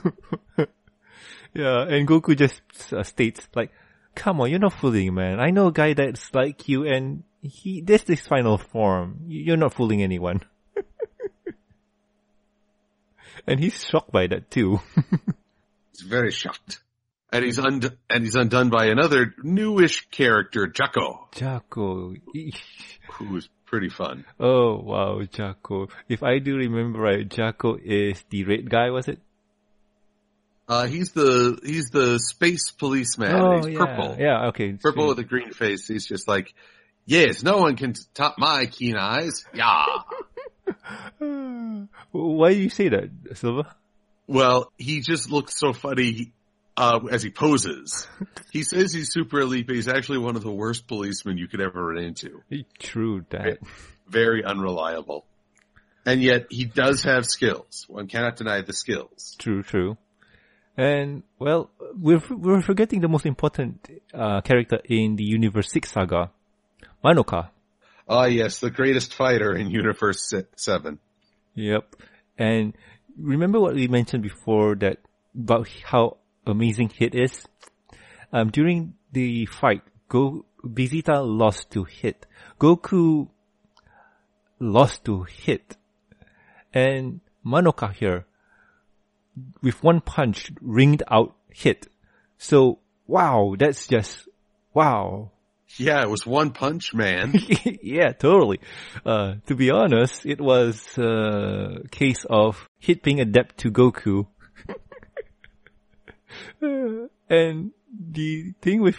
[1.54, 2.62] Yeah, and Goku just
[2.94, 3.72] uh, states like,
[4.14, 5.40] "Come on, you're not fooling, man.
[5.40, 9.20] I know a guy that's like you, and he this is final form.
[9.28, 10.42] You- You're not fooling anyone."
[13.48, 14.80] and he's shocked by that too.
[15.92, 16.82] He's very shocked.
[17.32, 22.16] And he's und- and he's undone by another newish character, Jacko, Jaco,
[23.12, 24.24] who is pretty fun.
[24.40, 25.90] oh wow, Jaco.
[26.08, 29.20] If I do remember right, Jaco is the red guy, was it?
[30.68, 33.36] Uh, he's the, he's the space policeman.
[33.36, 34.16] oh he's yeah, purple.
[34.20, 35.88] yeah, okay, Purple with a green face.
[35.88, 36.54] He's just like,
[37.10, 39.46] yes, no one can top my keen eyes.
[39.54, 39.86] Yeah.
[42.12, 43.76] Why do you say that, Silva?
[44.28, 46.32] well, he just looks so funny,
[46.78, 48.08] uh, as he poses.
[48.52, 51.62] He says he's super elite, but he's actually one of the worst policemen you could
[51.62, 52.42] ever run into.
[52.80, 53.58] True that.
[54.08, 55.26] Very unreliable.
[56.06, 57.86] And yet he does have skills.
[57.88, 59.36] One cannot deny the skills.
[59.38, 59.98] True, true.
[60.78, 66.32] And well, we're we're forgetting the most important uh, character in the Universe Six saga,
[67.04, 67.50] Monaka.
[68.08, 71.00] Ah, yes, the greatest fighter in Universe 7.
[71.56, 71.96] Yep.
[72.38, 72.74] And
[73.18, 74.98] remember what we mentioned before that
[75.36, 77.46] about how amazing Hit is.
[78.32, 82.26] Um, during the fight, Go Vegeta lost to Hit.
[82.60, 83.30] Goku
[84.60, 85.78] lost to Hit,
[86.74, 88.26] and Monaka here
[89.62, 91.88] with one punch ringed out Hit.
[92.38, 94.28] So wow, that's just
[94.74, 95.32] wow.
[95.78, 97.34] Yeah, it was one punch man.
[97.82, 98.60] yeah, totally.
[99.06, 104.28] Uh, to be honest, it was a case of Hit being adept to Goku.
[106.62, 108.98] Uh, and the thing with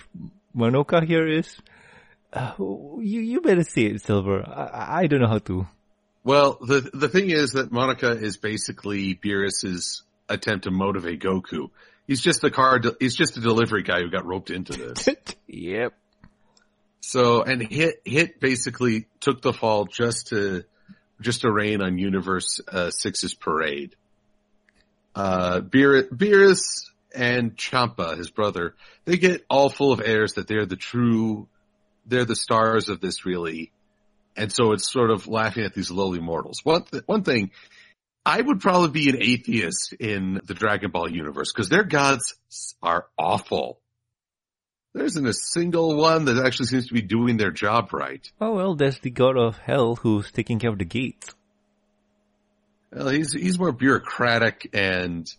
[0.56, 1.56] Monaka here is,
[2.32, 4.42] uh, you, you better say it, Silver.
[4.46, 5.66] I, I don't know how to.
[6.22, 11.70] Well, the the thing is that Monaka is basically Beerus's attempt to motivate Goku.
[12.06, 12.80] He's just the car.
[12.98, 15.08] He's just a delivery guy who got roped into this.
[15.46, 15.94] yep.
[17.00, 20.64] So, and hit hit basically took the fall just to
[21.20, 23.96] just to rain on Universe uh, Six's parade.
[25.14, 28.74] Uh, Beerus, and Champa, his brother,
[29.04, 31.48] they get all full of airs that they're the true,
[32.06, 33.72] they're the stars of this really.
[34.36, 36.60] And so it's sort of laughing at these lowly mortals.
[36.64, 37.50] One, th- one thing,
[38.24, 42.34] I would probably be an atheist in the Dragon Ball universe because their gods
[42.82, 43.79] are awful.
[44.92, 48.28] There isn't a single one that actually seems to be doing their job right.
[48.40, 51.32] Oh well, there's the god of hell who's taking care of the gates.
[52.92, 55.32] Well, he's he's more bureaucratic and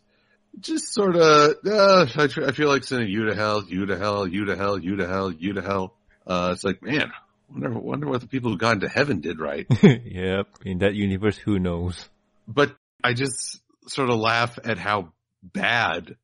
[0.60, 1.22] just sort of.
[1.66, 4.78] Uh, I, I feel like sending you to hell, you to hell, you to hell,
[4.78, 5.94] you to hell, you to hell.
[6.26, 7.12] Uh, it's like, man,
[7.50, 9.68] wonder wonder what the people who got into heaven did right.
[9.84, 10.48] yep.
[10.64, 12.10] In that universe, who knows?
[12.48, 15.12] but I just sort of laugh at how
[15.44, 16.16] bad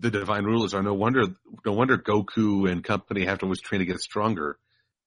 [0.00, 0.82] the divine rulers are.
[0.82, 1.24] No wonder,
[1.64, 4.58] no wonder Goku and company have to always train to get stronger.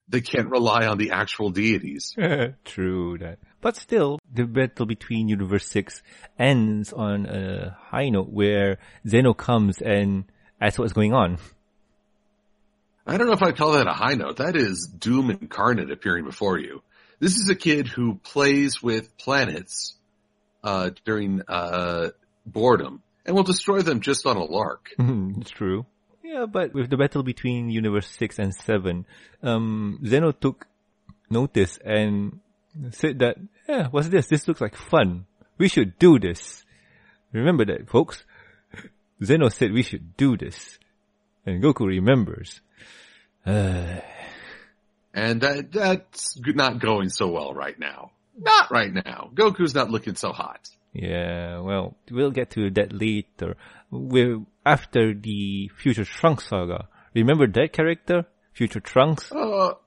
[0.08, 2.14] They can't rely on the actual deities.
[2.66, 3.39] True that.
[3.62, 6.04] But still, the battle between Universe 6
[6.38, 10.26] ends on a high note where Zeno comes and
[10.60, 11.38] asks what's going on.
[13.08, 14.38] I don't know if I'd call that a high note.
[14.38, 16.82] That is Doom incarnate appearing before you.
[17.20, 19.96] This is a kid who plays with planets,
[20.64, 22.10] uh, during, uh,
[22.46, 24.89] boredom and we'll destroy them just on a lark.
[24.99, 25.86] it's true.
[26.24, 29.05] Yeah, but with the battle between Universe 6 and 7,
[29.43, 30.67] um, Zeno took
[31.30, 32.39] notice and
[32.91, 34.28] said that, yeah, what's this?
[34.28, 35.26] This looks like fun.
[35.57, 36.65] We should do this.
[37.32, 38.24] Remember that, folks.
[39.24, 40.80] Zeno said we should do this.
[41.45, 42.61] And Goku remembers.
[43.45, 43.99] Uh,
[45.13, 48.11] And that, that's not going so well right now.
[48.36, 49.30] Not right now.
[49.34, 50.67] Goku's not looking so hot.
[50.94, 53.58] Yeah, well, we'll get to that later.
[53.89, 56.88] We're after the Future Trunks saga.
[57.16, 58.26] Remember that character?
[58.54, 59.30] Future Trunks?
[59.34, 59.80] Oh,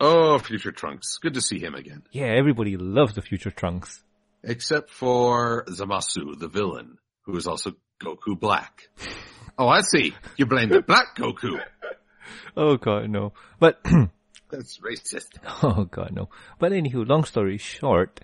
[0.00, 1.18] oh, Future Trunks.
[1.18, 2.02] Good to see him again.
[2.12, 4.02] Yeah, everybody loves the Future Trunks.
[4.44, 8.88] Except for Zamasu, the villain, who is also Goku Black.
[9.56, 10.12] Oh, I see.
[10.36, 11.60] You blame the Black Goku.
[12.56, 13.34] Oh god, no.
[13.60, 13.84] But,
[14.50, 15.38] That's racist.
[15.62, 16.28] oh god, no.
[16.58, 18.20] But anywho, long story short,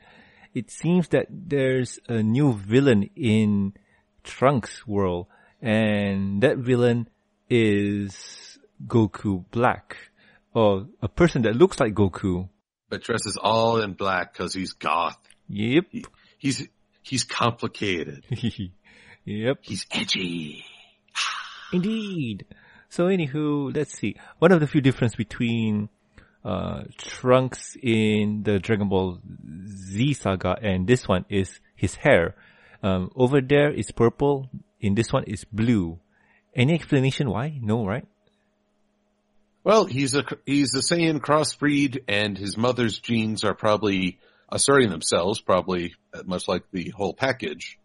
[0.55, 3.74] it seems that there's a new villain in
[4.24, 5.26] Trunks' world,
[5.62, 7.09] and that villain
[7.48, 9.96] is Goku Black,
[10.55, 12.48] or a person that looks like Goku.
[12.88, 15.18] But dresses all in black because he's goth.
[15.48, 15.84] Yep.
[15.90, 16.05] He,
[16.38, 16.68] he's,
[17.03, 18.24] he's complicated.
[19.24, 19.59] yep.
[19.61, 20.64] He's edgy.
[21.72, 22.46] Indeed.
[22.88, 24.16] So anywho, let's see.
[24.40, 25.88] One of the few difference between
[26.45, 29.18] uh, Trunks in the Dragon Ball
[29.66, 32.34] Z saga and this one is his hair.
[32.82, 34.49] Um, over there is purple.
[34.80, 35.99] In this one is blue.
[36.55, 37.59] Any explanation why?
[37.61, 38.07] No, right?
[39.62, 44.18] Well, he's a, he's a Saiyan crossbreed and his mother's genes are probably
[44.51, 47.78] asserting themselves, probably much like the whole package.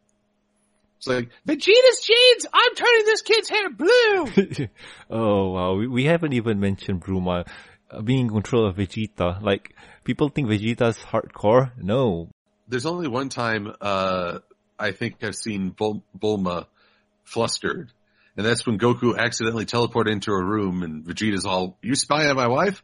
[0.97, 2.45] It's like, Vegeta's genes!
[2.53, 4.67] I'm turning this kid's hair blue!
[5.09, 7.51] oh wow, we, we haven't even mentioned Bulma uh,
[8.03, 9.41] being in control of Vegeta.
[9.41, 11.71] Like, people think Vegeta's hardcore.
[11.81, 12.29] No.
[12.67, 14.39] There's only one time, uh,
[14.77, 16.65] I think I've seen Bul- Bulma
[17.23, 17.91] flustered.
[18.37, 22.35] And that's when Goku accidentally teleported into a room and Vegeta's all, you spy on
[22.35, 22.83] my wife?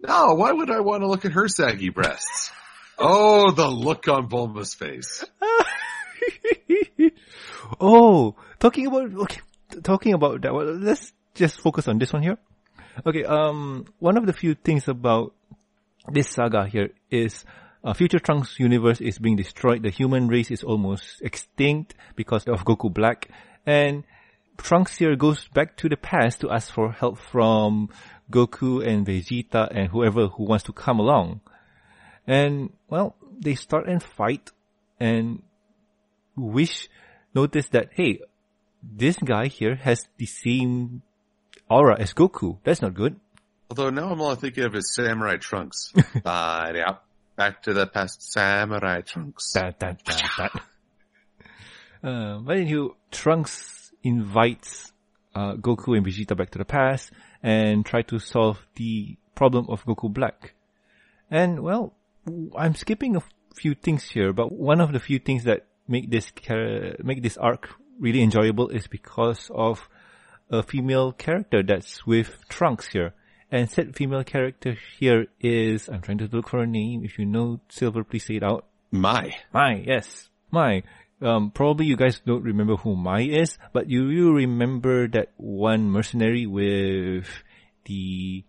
[0.00, 2.50] No, why would I want to look at her saggy breasts?
[2.98, 5.24] oh, the look on Bulma's face.
[7.80, 9.40] oh, talking about okay,
[9.82, 10.52] talking about that.
[10.52, 12.38] Well, let's just focus on this one here.
[13.06, 15.32] Okay, um, one of the few things about
[16.12, 17.44] this saga here is
[17.82, 19.82] uh, Future Trunks universe is being destroyed.
[19.82, 23.28] The human race is almost extinct because of Goku Black,
[23.64, 24.04] and
[24.58, 27.88] Trunks here goes back to the past to ask for help from
[28.30, 31.40] Goku and Vegeta and whoever who wants to come along.
[32.26, 34.50] And well, they start and fight,
[35.00, 35.42] and
[36.36, 36.88] Whis
[37.34, 38.20] notice that hey,
[38.82, 41.02] this guy here has the same
[41.72, 42.58] aura as Goku.
[42.64, 43.18] That's not good.
[43.70, 45.92] Although now I'm all thinking of his samurai trunks.
[46.24, 46.96] uh, yeah,
[47.36, 49.52] back to the past samurai trunks.
[49.52, 50.02] That.
[52.02, 54.92] Uh, but anywho, Trunks invites
[55.36, 57.12] uh, Goku and Vegeta back to the past
[57.44, 60.54] and try to solve the problem of Goku Black.
[61.30, 61.94] And well,
[62.56, 63.22] I'm skipping a
[63.54, 67.36] few things here, but one of the few things that make this char- make this
[67.36, 69.88] arc really enjoyable is because of
[70.52, 73.14] a female character that's with Trunks here.
[73.50, 77.04] And said female character here is, I'm trying to look for a name.
[77.04, 78.66] If you know Silver, please say it out.
[78.90, 79.34] My.
[79.52, 80.28] Mai, yes.
[80.50, 80.82] Mai.
[81.20, 85.90] Um, probably you guys don't remember who Mai is, but you, you remember that one
[85.90, 87.26] mercenary with
[87.84, 88.42] the,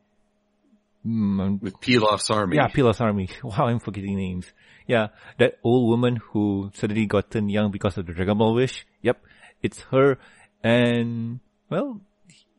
[1.06, 2.56] mm, With Pilaf's army.
[2.58, 3.30] yeah, Pilaf's army.
[3.44, 4.52] Wow, I'm forgetting names.
[4.88, 8.86] Yeah, that old woman who suddenly gotten young because of the Dragon Ball wish.
[9.02, 9.22] Yep,
[9.62, 10.18] it's her.
[10.64, 11.40] And,
[11.74, 12.02] well,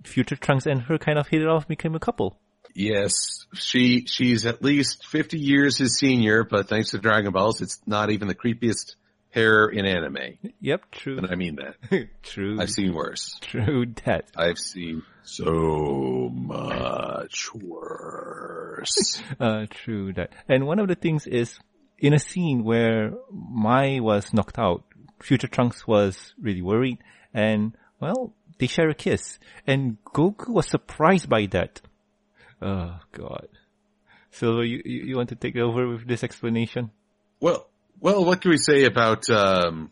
[0.02, 2.36] future Trunks and her kind of hit it off, and became a couple.
[2.74, 7.80] Yes, she she's at least fifty years his senior, but thanks to Dragon Balls, it's
[7.86, 8.96] not even the creepiest
[9.30, 10.38] hair in anime.
[10.60, 11.18] Yep, true.
[11.18, 12.08] And I mean that.
[12.22, 12.60] true.
[12.60, 13.38] I've seen worse.
[13.40, 14.24] True that.
[14.36, 19.22] I've seen so much worse.
[19.40, 20.30] Uh, true that.
[20.48, 21.58] And one of the things is,
[21.98, 24.84] in a scene where Mai was knocked out,
[25.20, 26.98] Future Trunks was really worried,
[27.32, 29.38] and, well, they share a kiss.
[29.66, 31.80] And Goku was surprised by that.
[32.60, 33.48] Oh, God.
[34.30, 36.90] So you, you, want to take over with this explanation?
[37.40, 37.68] well,
[38.00, 39.28] well, what can we say about?
[39.30, 39.90] um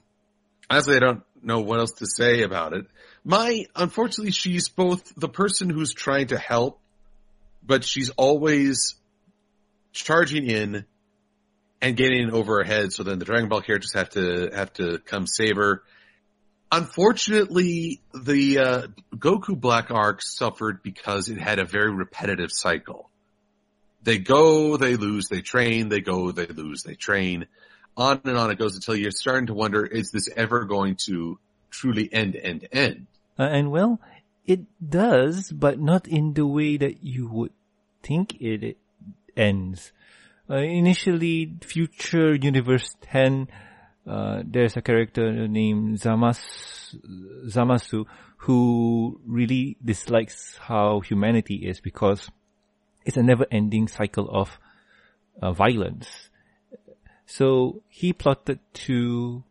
[0.68, 2.86] Honestly, I don't know what else to say about it.
[3.24, 6.80] Mai, unfortunately, she's both the person who's trying to help,
[7.62, 8.94] but she's always
[9.92, 10.84] charging in
[11.80, 12.92] and getting in over her head.
[12.92, 15.82] So then the Dragon Ball characters have to have to come save her.
[16.72, 23.10] Unfortunately, the uh, Goku Black arc suffered because it had a very repetitive cycle.
[24.02, 27.46] They go, they lose, they train, they go, they lose, they train.
[27.94, 31.38] On and on it goes until you're starting to wonder, is this ever going to
[31.70, 33.06] truly end, end, end?
[33.38, 34.00] Uh, and well,
[34.46, 37.52] it does, but not in the way that you would
[38.02, 38.78] think it,
[39.36, 39.92] ends.
[40.48, 43.48] Uh, initially, Future Universe 10,
[44.06, 46.40] uh, there's a character named Zamas,
[47.46, 52.28] Zamasu who really dislikes how humanity is because
[53.04, 54.58] it's a never-ending cycle of
[55.40, 56.30] uh, violence.
[57.26, 59.44] So he plotted to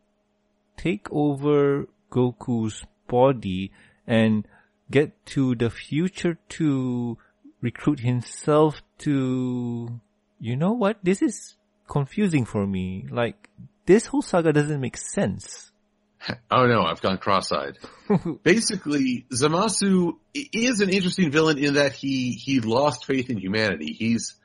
[0.76, 3.72] take over Goku's body
[4.06, 4.46] and
[4.90, 7.16] get to the future to
[7.62, 10.00] recruit himself to,
[10.38, 10.98] you know what?
[11.02, 11.56] This is
[11.88, 13.06] confusing for me.
[13.10, 13.48] Like,
[13.86, 15.70] this whole saga doesn't make sense.
[16.52, 17.78] Oh no, I've gone cross-eyed.
[18.44, 23.92] Basically, Zamasu is an interesting villain in that he, he lost faith in humanity.
[23.92, 24.36] He's,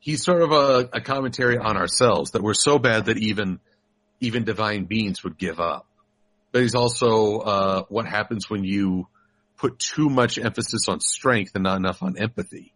[0.00, 3.60] he's sort of a, a commentary on ourselves that we're so bad that even,
[4.20, 5.86] even divine beings would give up.
[6.50, 9.06] But he's also, uh, what happens when you
[9.58, 12.72] put too much emphasis on strength and not enough on empathy.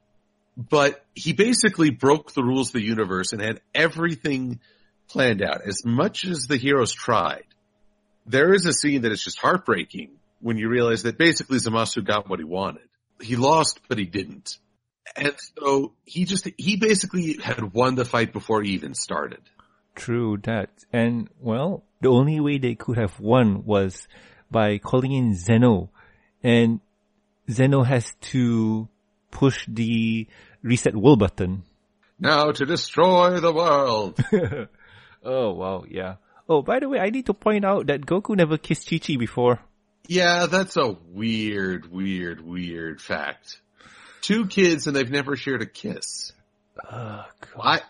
[0.56, 4.60] But he basically broke the rules of the universe and had everything
[5.12, 5.62] planned out.
[5.66, 7.44] As much as the heroes tried,
[8.26, 10.10] there is a scene that is just heartbreaking
[10.40, 12.88] when you realize that basically Zamasu got what he wanted.
[13.20, 14.56] He lost, but he didn't.
[15.16, 19.40] And so he just, he basically had won the fight before he even started.
[19.94, 20.70] True that.
[20.92, 24.08] And well, the only way they could have won was
[24.50, 25.90] by calling in Zeno.
[26.42, 26.80] And
[27.50, 28.88] Zeno has to
[29.30, 30.26] push the
[30.62, 31.64] reset will button.
[32.18, 34.18] Now to destroy the world.
[35.24, 36.16] oh wow, yeah.
[36.48, 39.16] Oh, by the way, I need to point out that Goku never kissed Chi Chi
[39.16, 39.60] before.
[40.08, 43.60] Yeah, that's a weird, weird, weird fact.
[44.20, 46.32] Two kids and they've never shared a kiss.
[46.90, 47.82] Oh, what?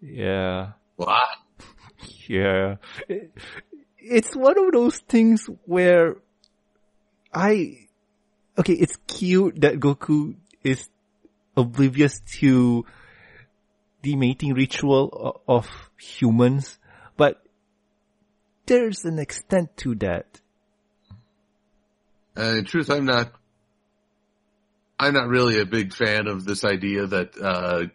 [0.00, 0.72] Yeah.
[0.96, 1.28] What?
[2.28, 2.76] Yeah.
[3.08, 3.32] It,
[3.98, 6.16] it's one of those things where
[7.32, 7.86] I,
[8.58, 10.88] okay, it's cute that Goku is
[11.56, 12.84] oblivious to
[14.06, 15.66] the mating ritual of
[15.98, 16.78] humans,
[17.16, 17.42] but
[18.66, 20.40] there's an extent to that.
[22.38, 23.32] Uh, in truth, I'm not.
[24.98, 27.36] I'm not really a big fan of this idea that.
[27.36, 27.86] Uh,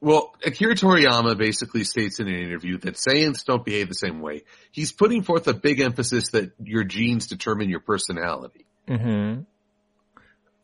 [0.00, 4.42] well, Akira Toriyama basically states in an interview that Saiyans don't behave the same way.
[4.72, 8.66] He's putting forth a big emphasis that your genes determine your personality.
[8.88, 9.42] Mm-hmm.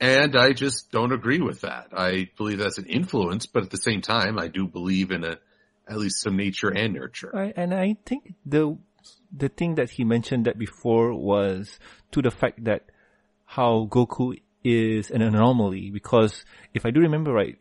[0.00, 1.88] And I just don't agree with that.
[1.96, 5.38] I believe that's an influence, but at the same time, I do believe in a
[5.88, 7.34] at least some nature and nurture.
[7.36, 8.78] I, and I think the
[9.30, 11.78] the thing that he mentioned that before was
[12.12, 12.84] to the fact that
[13.44, 17.56] how Goku is an anomaly because if I do remember right,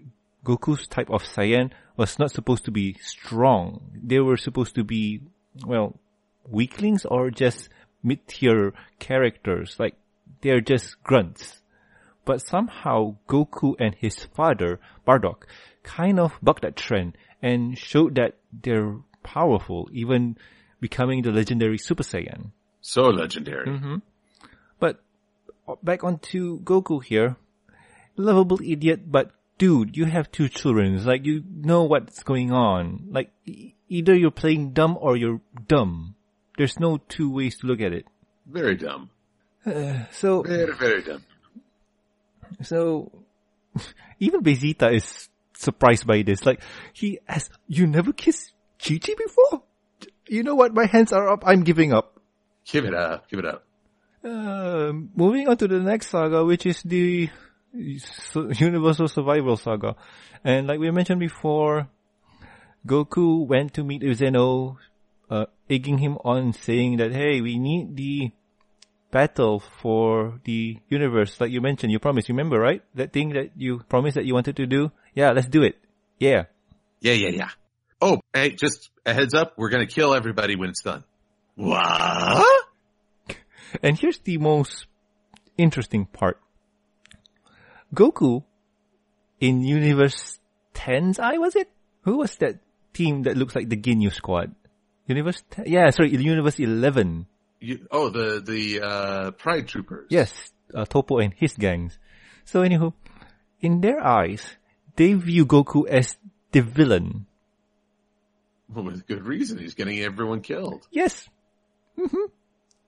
[0.45, 3.91] Goku's type of Saiyan was not supposed to be strong.
[3.93, 5.21] They were supposed to be,
[5.65, 5.99] well,
[6.47, 7.69] weaklings or just
[8.01, 9.77] mid-tier characters.
[9.79, 9.95] Like,
[10.41, 11.61] they're just grunts.
[12.25, 15.43] But somehow Goku and his father, Bardock,
[15.83, 20.37] kind of bucked that trend and showed that they're powerful, even
[20.79, 22.51] becoming the legendary Super Saiyan.
[22.81, 23.67] So legendary.
[23.67, 23.95] Mm-hmm.
[24.79, 25.01] But
[25.81, 27.37] back onto Goku here.
[28.15, 30.95] Lovable idiot, but dude, you have two children.
[30.95, 33.07] It's like you know what's going on.
[33.09, 36.15] Like e- either you're playing dumb or you're dumb.
[36.57, 38.05] There's no two ways to look at it.
[38.45, 39.09] Very dumb.
[39.65, 41.23] Uh, so very very dumb.
[42.61, 43.11] So
[44.19, 46.45] even Vegeta is surprised by this.
[46.45, 46.61] Like
[46.93, 49.63] he has, you never kissed Chi Chi before?
[50.27, 50.73] You know what?
[50.73, 51.43] My hands are up.
[51.45, 52.19] I'm giving up.
[52.65, 53.29] Give it up.
[53.29, 53.65] Give it up.
[54.23, 57.29] Uh, moving on to the next saga, which is the
[57.73, 59.95] Universal Survival Saga.
[60.43, 61.89] And like we mentioned before,
[62.87, 64.77] Goku went to meet Zeno,
[65.29, 68.31] uh, egging him on saying that, hey, we need the
[69.13, 71.39] battle for the universe.
[71.39, 72.81] Like you mentioned, you promised, remember, right?
[72.95, 74.91] That thing that you promised that you wanted to do?
[75.13, 75.77] Yeah, let's do it.
[76.19, 76.45] Yeah.
[76.99, 77.49] Yeah, yeah, yeah.
[78.01, 81.05] Oh, hey, just a heads up, we're gonna kill everybody when it's done.
[81.55, 82.43] What?
[83.81, 84.85] And here's the most
[85.57, 86.39] interesting part.
[87.91, 88.43] Goku
[89.39, 90.37] in Universe
[90.75, 91.71] 10's Eye, was it?
[92.01, 92.59] Who was that
[92.93, 94.53] team that looks like the Ginyu squad?
[95.07, 95.65] Universe 10?
[95.65, 97.25] Yeah, sorry, Universe 11.
[97.63, 100.07] You, oh, the, the, uh, Pride Troopers.
[100.09, 101.97] Yes, uh, Toppo and his gangs.
[102.43, 102.91] So anywho,
[103.61, 104.57] in their eyes,
[104.97, 106.17] they view Goku as
[106.51, 107.25] the villain.
[108.67, 109.59] Well, with good reason.
[109.59, 110.85] He's getting everyone killed.
[110.91, 111.29] Yes.
[111.97, 112.25] Mm-hmm.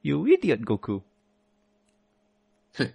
[0.01, 1.03] You idiot, Goku.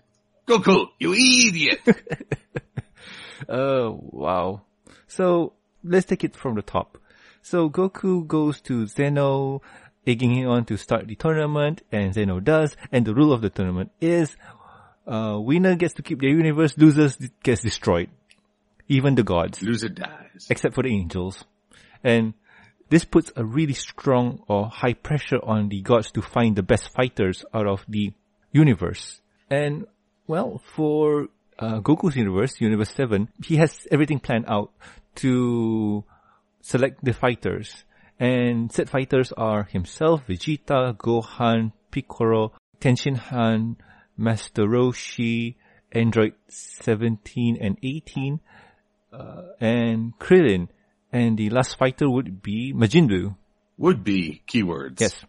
[0.46, 1.80] Goku, you idiot!
[3.48, 4.62] oh, wow.
[5.06, 6.98] So, let's take it from the top.
[7.40, 9.62] So, Goku goes to Zeno,
[10.06, 13.50] egging him on to start the tournament, and Zeno does, and the rule of the
[13.50, 14.36] tournament is,
[15.06, 18.10] uh, winner gets to keep their universe, losers gets destroyed.
[18.88, 19.62] Even the gods.
[19.62, 20.46] Loser dies.
[20.50, 21.44] Except for the angels.
[22.02, 22.34] And
[22.88, 26.92] this puts a really strong or high pressure on the gods to find the best
[26.92, 28.12] fighters out of the
[28.52, 29.20] universe.
[29.48, 29.86] And
[30.26, 31.28] well, for
[31.58, 34.72] uh, Goku's universe, Universe 7, he has everything planned out
[35.16, 36.04] to
[36.60, 37.84] select the fighters.
[38.20, 43.76] And set fighters are himself, Vegeta, Gohan, Piccolo, Tenshinhan,
[44.18, 45.56] Master Roshi,
[45.90, 48.40] Android 17 and 18,
[49.14, 50.68] uh, and Krillin.
[51.10, 53.36] And the last fighter would be Majin Buu.
[53.78, 55.00] Would be keywords.
[55.00, 55.24] Yes.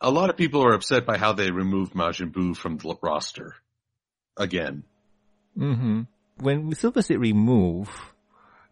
[0.00, 3.54] A lot of people are upset by how they removed Majin Buu from the roster.
[4.36, 4.82] Again.
[5.56, 6.02] Mm-hmm.
[6.38, 7.88] When Silver said remove,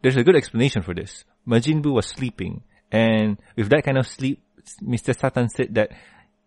[0.03, 1.25] there's a good explanation for this.
[1.47, 4.43] Majin Buu was sleeping, and with that kind of sleep,
[4.82, 5.18] Mr.
[5.18, 5.93] Satan said that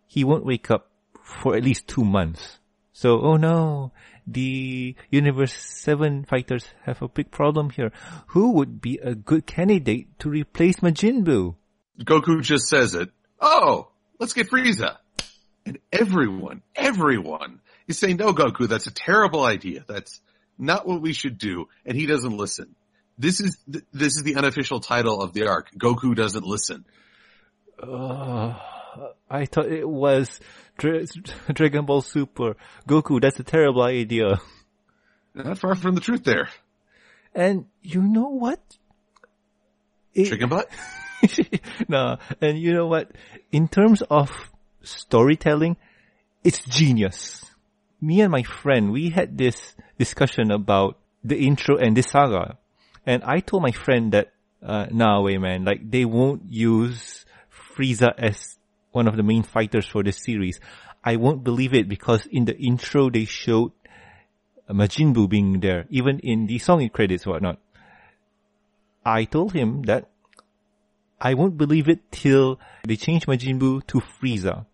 [0.07, 0.89] he won't wake up
[1.23, 2.59] for at least two months.
[2.91, 3.91] So, oh no,
[4.27, 7.91] the Universe 7 fighters have a big problem here.
[8.27, 11.55] Who would be a good candidate to replace Majin Buu?
[11.99, 13.09] Goku just says it.
[13.39, 13.89] Oh,
[14.19, 14.97] let's get Frieza.
[15.65, 19.83] And everyone, everyone is saying, no, Goku, that's a terrible idea.
[19.87, 20.21] That's
[20.57, 21.67] not what we should do.
[21.85, 22.75] And he doesn't listen.
[23.17, 25.71] This is, th- this is the unofficial title of the arc.
[25.77, 26.85] Goku doesn't listen.
[27.81, 28.55] Uh,
[29.29, 30.39] I thought it was
[30.77, 31.05] Dra-
[31.53, 32.55] Dragon Ball Super.
[32.87, 34.39] Goku, that's a terrible idea.
[35.33, 36.49] Not far from the truth there.
[37.33, 38.59] And you know what?
[40.13, 40.69] It- Chicken butt?
[41.87, 43.11] no, and you know what?
[43.51, 44.31] In terms of
[44.81, 45.77] storytelling,
[46.43, 47.45] it's genius.
[48.01, 52.57] Me and my friend, we had this discussion about the intro and this saga.
[53.05, 54.31] And I told my friend that,
[54.61, 58.57] uh, nah, wait man, like they won't use Frieza as
[58.91, 60.59] one of the main fighters for this series.
[61.03, 63.73] I won't believe it because in the intro they showed
[64.69, 67.59] Majin Buu being there, even in the song credits whatnot.
[69.05, 70.09] I told him that
[71.19, 74.65] I won't believe it till they change Majin Buu to Frieza.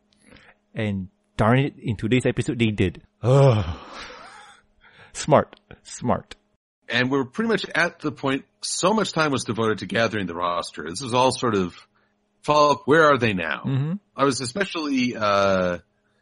[0.75, 3.01] And darn it, in today's episode they did.
[3.23, 3.65] Ugh.
[5.13, 5.59] Smart.
[5.81, 6.35] Smart.
[6.89, 10.35] And we're pretty much at the point, so much time was devoted to gathering the
[10.35, 10.89] roster.
[10.89, 11.75] This was all sort of
[12.41, 12.81] follow up.
[12.85, 13.61] Where are they now?
[13.63, 15.77] hmm I was especially, uh,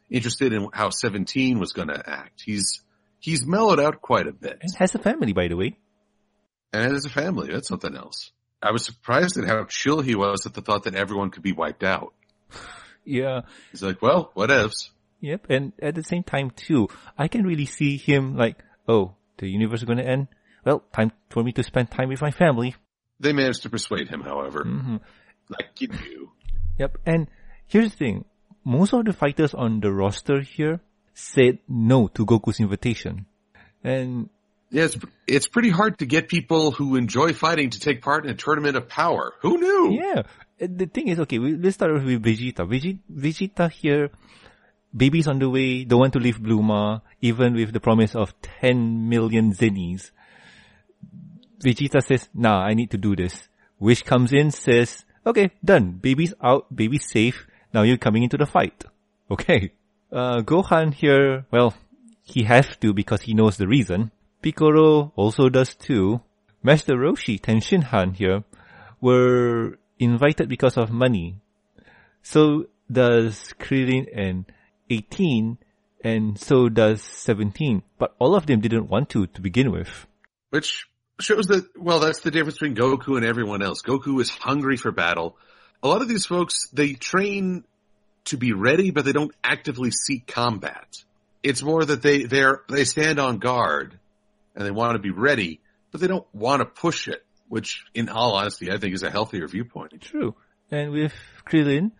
[0.09, 2.41] interested in how 17 was going to act.
[2.45, 2.81] He's,
[3.19, 4.59] he's mellowed out quite a bit.
[4.61, 5.77] And has a family, by the way.
[6.73, 8.31] And has a family, that's something else.
[8.61, 11.53] I was surprised at how chill he was at the thought that everyone could be
[11.53, 12.13] wiped out.
[13.07, 13.43] Yeah.
[13.71, 14.89] He's like, well, whatevs.
[15.21, 15.45] Yep.
[15.49, 19.79] And at the same time too, I can really see him like, oh, the universe
[19.79, 20.27] is going to end.
[20.67, 22.75] Well, time for me to spend time with my family.
[23.21, 24.97] They managed to persuade him, however, hmm
[25.49, 26.29] like you do.
[26.77, 26.97] Yep.
[27.05, 27.29] And
[27.67, 28.25] here's the thing.
[28.65, 30.81] Most of the fighters on the roster here
[31.13, 33.27] said no to Goku's invitation.
[33.81, 34.29] And
[34.69, 38.31] Yeah, it's, it's pretty hard to get people who enjoy fighting to take part in
[38.31, 39.35] a tournament of power.
[39.43, 39.97] Who knew?
[40.03, 40.23] yeah,
[40.59, 42.67] the thing is, okay, we, let's start off with Vegeta.
[42.67, 44.09] Vegeta, Vegeta here,
[44.93, 49.07] baby's on the way, don't want to leave Bulma, even with the promise of 10
[49.07, 50.11] million zennies.
[51.63, 53.47] Vegeta says, nah, I need to do this.
[53.79, 55.99] Whis comes in, says, okay, done.
[56.01, 57.47] Baby's out, baby's safe.
[57.73, 58.83] Now you're coming into the fight.
[59.29, 59.73] Okay.
[60.09, 61.73] Uh, Gohan here, well,
[62.23, 64.11] he has to because he knows the reason.
[64.41, 66.21] Piccolo also does too.
[66.63, 68.45] Master Roshi, Tenshinhan here,
[69.01, 71.41] were invited because of money.
[72.21, 74.45] So does Krillin and
[74.89, 75.57] 18,
[76.03, 77.83] and so does 17.
[77.97, 80.07] But all of them didn't want to to begin with.
[80.51, 80.87] Which
[81.19, 83.81] shows that, well, that's the difference between Goku and everyone else.
[83.81, 85.37] Goku is hungry for battle.
[85.81, 87.63] A lot of these folks, they train
[88.25, 90.87] to be ready, but they don't actively seek combat.
[91.43, 93.97] It's more that they, they're, they stand on guard
[94.55, 95.61] and they want to be ready,
[95.91, 99.11] but they don't want to push it, which in all honesty, I think is a
[99.11, 100.01] healthier viewpoint.
[100.01, 100.35] True.
[100.69, 101.13] And with
[101.45, 101.91] Krillin,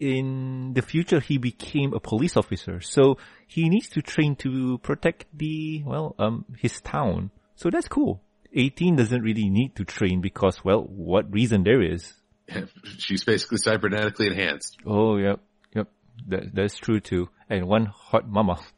[0.00, 2.80] in the future he became a police officer.
[2.80, 7.30] So he needs to train to protect the, well, um, his town.
[7.56, 8.22] So that's cool.
[8.54, 12.14] 18 doesn't really need to train because, well, what reason there is.
[12.98, 14.78] She's basically cybernetically enhanced.
[14.86, 15.40] Oh, yep.
[15.74, 15.88] Yep.
[16.28, 17.28] That, that's true too.
[17.48, 18.58] And one hot mama.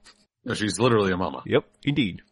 [0.42, 1.42] No, she's literally a mama.
[1.44, 2.22] Yep, indeed.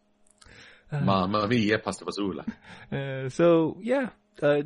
[0.91, 2.43] Mamma mia, pasta basula.
[2.91, 4.09] Uh, so yeah,
[4.41, 4.63] uh,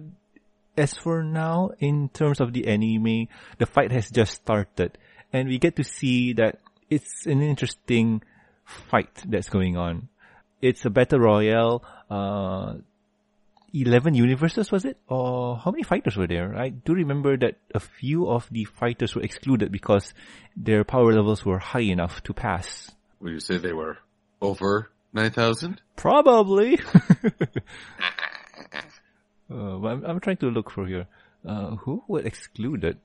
[0.78, 4.98] as for now, in terms of the anime, the fight has just started,
[5.34, 6.60] and we get to see that
[6.90, 8.24] it's an interesting
[8.64, 10.08] fight that's going on.
[10.62, 11.84] It's a battle royale.
[12.14, 12.76] Uh,
[13.76, 16.56] Eleven universes was it, or how many fighters were there?
[16.56, 20.14] I do remember that a few of the fighters were excluded because
[20.56, 22.92] their power levels were high enough to pass.
[23.20, 23.98] Would you say they were
[24.42, 25.82] over 9,000?
[25.96, 26.80] Probably.
[29.52, 31.06] Uh, I'm, I'm trying to look for here.
[31.46, 32.98] Uh, who were excluded?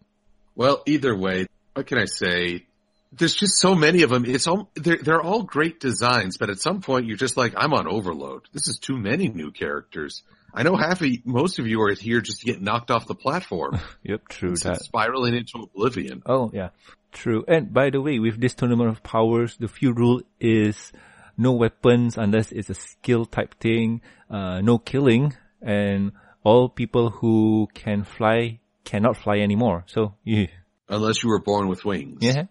[0.54, 2.64] Well, either way, what can I say?
[3.12, 4.24] There's just so many of them.
[4.26, 7.72] It's all, they're, they're all great designs, but at some point you're just like, I'm
[7.72, 8.42] on overload.
[8.52, 10.22] This is too many new characters.
[10.52, 13.14] I know half of most of you are here just to get knocked off the
[13.14, 13.78] platform.
[14.02, 14.82] Yep, true It's that.
[14.82, 16.22] spiraling into oblivion.
[16.26, 16.70] Oh, yeah.
[17.12, 17.44] True.
[17.48, 20.92] And by the way, with this tournament of powers, the few rule is
[21.36, 24.00] no weapons unless it's a skill type thing,
[24.30, 26.12] uh, no killing, and
[26.44, 29.84] all people who can fly cannot fly anymore.
[29.86, 30.46] So, yeah.
[30.88, 32.18] Unless you were born with wings.
[32.22, 32.44] Yeah.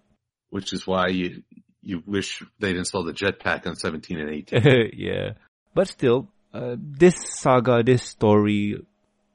[0.49, 1.43] Which is why you,
[1.81, 4.91] you wish they'd install the jetpack on 17 and 18.
[4.95, 5.31] yeah.
[5.73, 8.81] But still, uh, this saga, this story,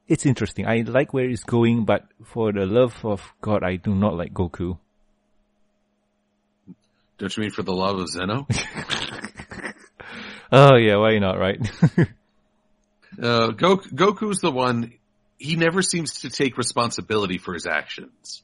[0.07, 0.67] it's interesting.
[0.67, 4.33] I like where it's going, but for the love of God, I do not like
[4.33, 4.77] Goku.
[7.19, 8.47] Don't you mean for the love of Zeno?
[10.55, 11.59] Oh yeah, why not, right?
[13.15, 14.91] Uh, Goku, Goku's the one,
[15.37, 18.41] he never seems to take responsibility for his actions.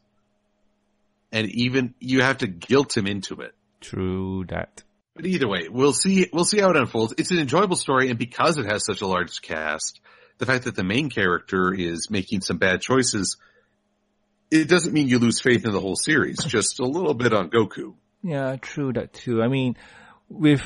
[1.31, 3.53] And even, you have to guilt him into it.
[3.81, 4.83] True that.
[5.15, 7.13] But either way, we'll see, we'll see how it unfolds.
[7.17, 9.99] It's an enjoyable story, and because it has such a large cast,
[10.37, 13.37] the fact that the main character is making some bad choices,
[14.49, 17.49] it doesn't mean you lose faith in the whole series, just a little bit on
[17.49, 17.93] Goku.
[18.23, 19.41] Yeah, true that too.
[19.43, 19.77] I mean,
[20.29, 20.63] with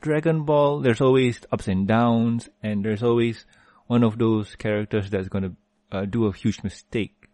[0.00, 3.44] Dragon Ball, there's always ups and downs, and there's always
[3.86, 5.52] one of those characters that's gonna
[5.90, 7.28] uh, do a huge mistake.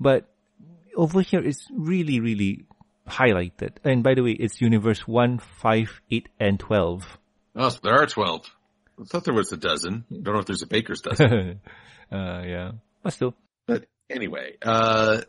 [0.00, 0.28] But
[0.96, 2.66] over here, it's really, really
[3.08, 3.76] highlighted.
[3.84, 7.18] And by the way, it's Universe 1, 5, 8, and 12.
[7.56, 8.42] Oh, so there are 12.
[9.00, 10.04] I thought there was a dozen.
[10.10, 11.60] I Don't know if there's a baker's dozen.
[12.10, 12.72] uh, yeah.
[13.02, 13.34] But still,
[13.66, 15.22] But anyway, uh,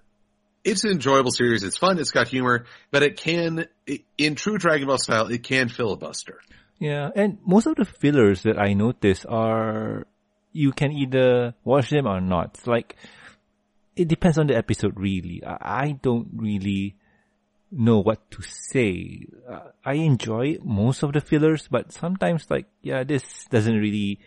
[0.64, 1.64] it's an enjoyable series.
[1.64, 2.00] It's fun.
[2.00, 3.66] It's got humor, but it can,
[4.18, 6.40] in true Dragon Ball style, it can filibuster.
[6.80, 10.06] Yeah, and most of the fillers that I notice are
[10.52, 12.60] you can either watch them or not.
[12.66, 12.96] Like
[13.96, 15.44] it depends on the episode, really.
[15.46, 16.96] I, I don't really
[17.72, 19.28] know what to say.
[19.50, 24.20] Uh, I enjoy most of the fillers, but sometimes, like, yeah, this doesn't really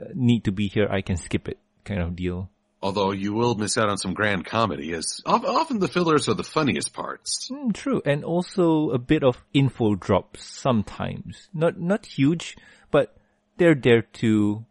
[0.00, 0.88] uh, need to be here.
[0.90, 2.50] I can skip it, kind of deal.
[2.82, 6.44] Although you will miss out on some grand comedy, as often the fillers are the
[6.44, 7.48] funniest parts.
[7.50, 11.48] Mm, true, and also a bit of info drops sometimes.
[11.54, 12.58] Not not huge,
[12.90, 13.16] but
[13.56, 14.66] they're there to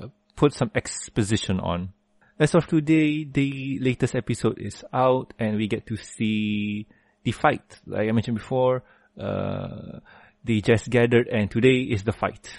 [0.00, 1.92] uh, put some exposition on.
[2.38, 6.86] As of today, the latest episode is out, and we get to see
[7.22, 7.80] the fight.
[7.86, 8.82] Like I mentioned before,
[9.18, 10.00] uh,
[10.42, 12.50] they just gathered, and today is the fight.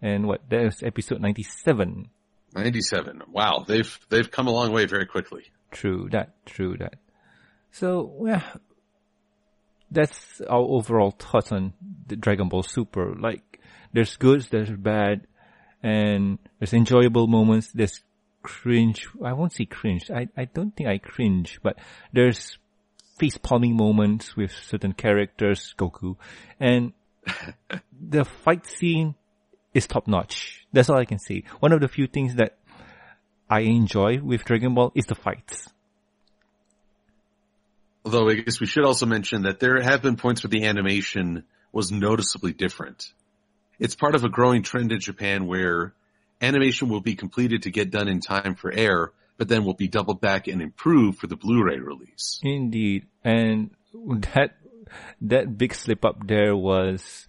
[0.00, 0.42] And what?
[0.48, 2.10] That's episode ninety-seven.
[2.54, 3.22] 97.
[3.30, 5.44] Wow, they've, they've come a long way very quickly.
[5.70, 6.94] True that, true that.
[7.70, 8.42] So, yeah,
[9.90, 11.74] that's our overall thoughts on
[12.06, 13.14] the Dragon Ball Super.
[13.14, 13.60] Like,
[13.92, 15.26] there's goods, there's bad,
[15.82, 18.00] and there's enjoyable moments, there's
[18.42, 19.08] cringe.
[19.24, 20.10] I won't say cringe.
[20.10, 21.78] I, I don't think I cringe, but
[22.12, 22.58] there's
[23.18, 26.16] face palming moments with certain characters, Goku,
[26.60, 26.92] and
[28.00, 29.14] the fight scene
[29.74, 30.66] is top notch.
[30.72, 31.44] That's all I can say.
[31.60, 32.56] One of the few things that
[33.50, 35.68] I enjoy with Dragon Ball is the fights.
[38.04, 41.44] Although I guess we should also mention that there have been points where the animation
[41.72, 43.12] was noticeably different.
[43.78, 45.92] It's part of a growing trend in Japan where
[46.40, 49.88] animation will be completed to get done in time for air, but then will be
[49.88, 52.40] doubled back and improved for the Blu-ray release.
[52.42, 53.70] Indeed, and
[54.34, 54.56] that
[55.20, 57.26] that big slip up there was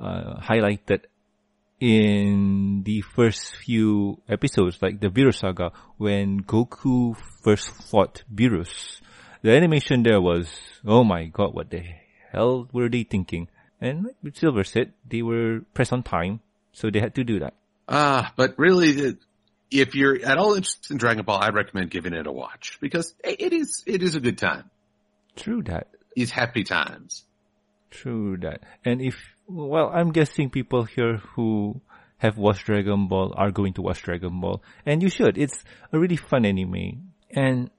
[0.00, 1.04] uh, highlighted
[1.80, 9.00] in the first few episodes, like the Beerus saga, when Goku first fought Beerus.
[9.42, 10.48] The animation there was,
[10.84, 11.84] oh my god, what the
[12.32, 13.48] hell were they thinking?
[13.80, 16.40] And like Silver said, they were pressed on time,
[16.72, 17.54] so they had to do that.
[17.88, 19.16] Ah, but really,
[19.70, 23.14] if you're at all interested in Dragon Ball, I'd recommend giving it a watch because
[23.22, 24.70] it is, it is a good time.
[25.36, 25.88] True that.
[26.16, 27.24] It's happy times.
[27.90, 28.62] True that.
[28.84, 29.16] And if,
[29.46, 31.80] well, I'm guessing people here who
[32.18, 34.62] have watched Dragon Ball are going to watch Dragon Ball.
[34.84, 35.36] And you should.
[35.38, 35.62] It's
[35.92, 37.12] a really fun anime.
[37.30, 37.70] And,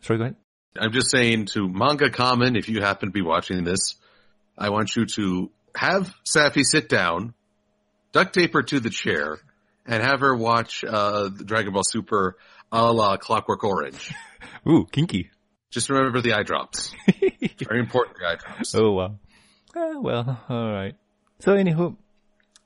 [0.00, 0.36] sorry, go ahead.
[0.78, 3.96] I'm just saying to Manga Common, if you happen to be watching this,
[4.56, 7.34] I want you to have Safi sit down,
[8.12, 9.38] duct tape her to the chair,
[9.86, 12.36] and have her watch uh, the Dragon Ball Super
[12.72, 14.14] a la Clockwork Orange.
[14.68, 15.30] Ooh, kinky.
[15.70, 16.92] Just remember the eye drops.
[17.58, 18.74] Very important, the eye drops.
[18.74, 19.18] Oh wow.
[19.76, 20.96] Ah, well, alright.
[21.40, 21.96] So anywho,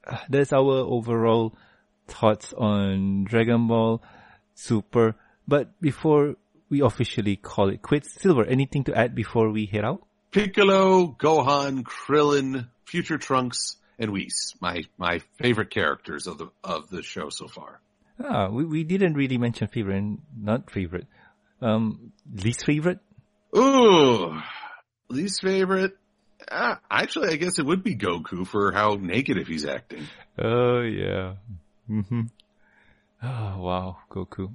[0.06, 1.54] uh, that's our overall
[2.08, 4.02] thoughts on Dragon Ball
[4.54, 5.16] Super.
[5.46, 6.36] But before
[6.70, 10.02] we officially call it quits, Silver, anything to add before we head out?
[10.30, 14.54] Piccolo, Gohan, Krillin, Future Trunks, and Whis.
[14.60, 17.80] My my favorite characters of the of the show so far.
[18.22, 21.06] Ah, we, we didn't really mention favorite and not favorite.
[21.60, 23.00] Um, least favorite?
[23.56, 24.40] Ooh,
[25.08, 25.96] least favorite.
[26.50, 30.06] Uh, actually, I guess it would be Goku for how negative he's acting.
[30.38, 31.34] Oh yeah.
[31.88, 32.22] Mm-hmm.
[33.22, 34.52] Oh wow, Goku.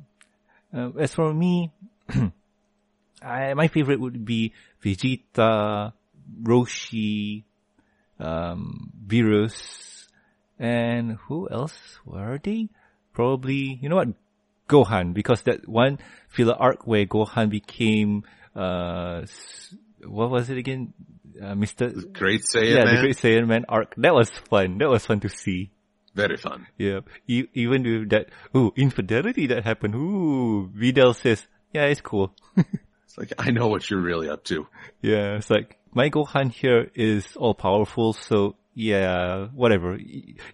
[0.74, 1.72] Uh, as for me,
[3.22, 5.94] I, my favorite would be Vegeta,
[6.44, 7.44] Roshi,
[8.20, 10.08] um, Beerus,
[10.58, 12.70] and who else were they?
[13.14, 14.10] Probably, you know what?
[14.68, 16.00] Gohan, because that one
[16.30, 18.24] filler arc where Gohan became,
[18.56, 19.26] uh,
[20.06, 20.94] what was it again?
[21.42, 22.12] Uh, Mr.
[22.14, 22.96] Great Saiyan yeah, Man.
[22.96, 23.96] the Great Saiyan Man arc.
[23.98, 24.78] That was fun.
[24.78, 25.72] That was fun to see.
[26.14, 26.68] Very fun.
[26.78, 27.00] Yeah.
[27.28, 29.96] E- even with that, ooh, infidelity that happened.
[29.96, 32.34] Ooh, Videl says, yeah, it's cool.
[33.06, 34.68] It's like, I know what you're really up to.
[35.02, 39.98] Yeah, it's like, my Gohan here is all powerful, so yeah, whatever.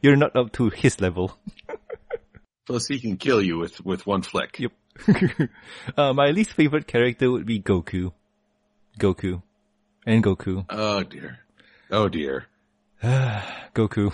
[0.01, 1.37] You're not up to his level.
[2.65, 4.59] Plus he can kill you with, with one flick.
[4.59, 4.71] Yep.
[5.97, 8.11] uh, my least favorite character would be Goku.
[8.97, 9.43] Goku.
[10.05, 10.65] And Goku.
[10.69, 11.39] Oh dear.
[11.91, 12.47] Oh dear.
[13.03, 14.13] Goku.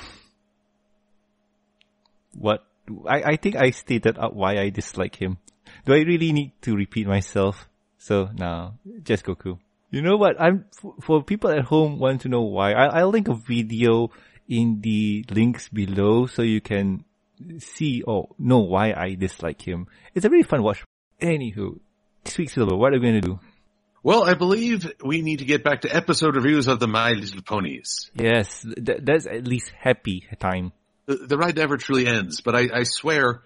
[2.33, 2.65] What?
[3.07, 5.37] I, I think I stated out why I dislike him.
[5.85, 7.69] Do I really need to repeat myself?
[7.97, 9.59] So, no, just Goku.
[9.91, 10.41] You know what?
[10.41, 10.65] I'm,
[11.01, 14.09] for, people at home want to know why, I, I'll link a video
[14.47, 17.03] in the links below so you can
[17.59, 19.87] see or know why I dislike him.
[20.15, 20.83] It's a really fun watch.
[21.21, 21.79] Anywho,
[22.25, 23.39] Sweet Silver, what are we gonna do?
[24.03, 27.41] Well, I believe we need to get back to episode reviews of the My Little
[27.43, 28.09] Ponies.
[28.15, 30.71] Yes, th- that's at least happy time.
[31.05, 33.43] The, the ride never truly ends, but I, I swear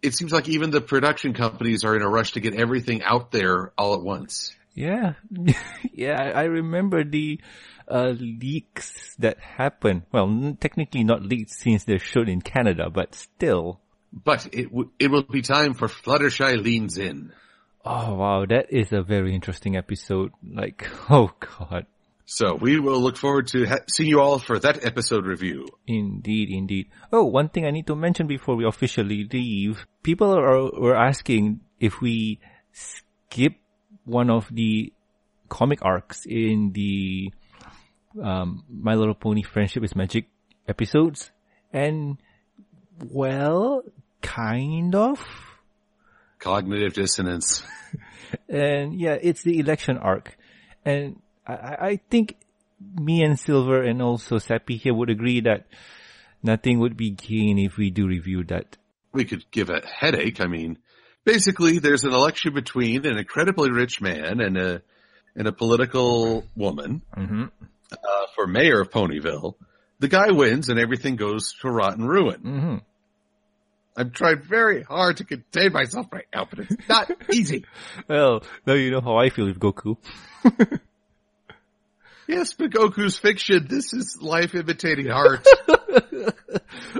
[0.00, 3.30] it seems like even the production companies are in a rush to get everything out
[3.30, 4.54] there all at once.
[4.74, 5.14] Yeah,
[5.92, 7.40] yeah, I remember the
[7.88, 10.02] uh, leaks that happened.
[10.12, 13.80] Well, n- technically not leaks since they're shown in Canada, but still.
[14.12, 17.32] But it w- it will be time for Fluttershy leans in.
[17.84, 20.32] Oh wow, that is a very interesting episode.
[20.48, 21.86] Like, oh god.
[22.26, 25.66] So we will look forward to ha- seeing you all for that episode review.
[25.88, 26.86] Indeed, indeed.
[27.12, 29.84] Oh, one thing I need to mention before we officially leave.
[30.04, 32.38] People are, were asking if we
[32.72, 33.54] skip
[34.10, 34.92] one of the
[35.48, 37.32] comic arcs in the
[38.20, 40.26] um, My Little Pony Friendship is Magic
[40.68, 41.30] episodes.
[41.72, 42.18] And,
[43.10, 43.82] well,
[44.20, 45.24] kind of.
[46.38, 47.62] Cognitive dissonance.
[48.48, 50.36] And yeah, it's the election arc.
[50.84, 52.36] And I, I think
[52.98, 55.66] me and Silver and also Sappy here would agree that
[56.42, 58.76] nothing would be gained if we do review that.
[59.12, 60.40] We could give a headache.
[60.40, 60.78] I mean,
[61.24, 64.82] basically there's an election between an incredibly rich man and a,
[65.36, 67.44] and a political woman, Mm-hmm.
[67.92, 67.96] uh,
[68.34, 69.54] for mayor of Ponyville.
[69.98, 72.40] The guy wins and everything goes to rotten ruin.
[72.42, 72.76] Mm-hmm.
[73.96, 77.64] I'm trying very hard to contain myself right now, but it's not easy.
[78.08, 79.96] Well, now you know how I feel with Goku.
[82.28, 83.66] Yes, but Goku's fiction.
[83.68, 85.44] This is life imitating art.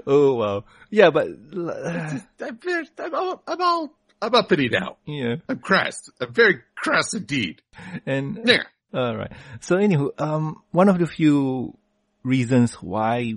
[0.05, 0.65] oh wow.
[0.91, 2.59] Yeah, but I'm,
[2.99, 4.97] I'm all, I'm all, I'm uppity now.
[5.07, 6.11] yeah, I'm crass.
[6.21, 7.63] I'm very crass indeed.
[8.07, 8.67] and There.
[8.93, 9.33] All right.
[9.61, 11.77] So anywho, um, one of the few
[12.23, 13.35] reasons why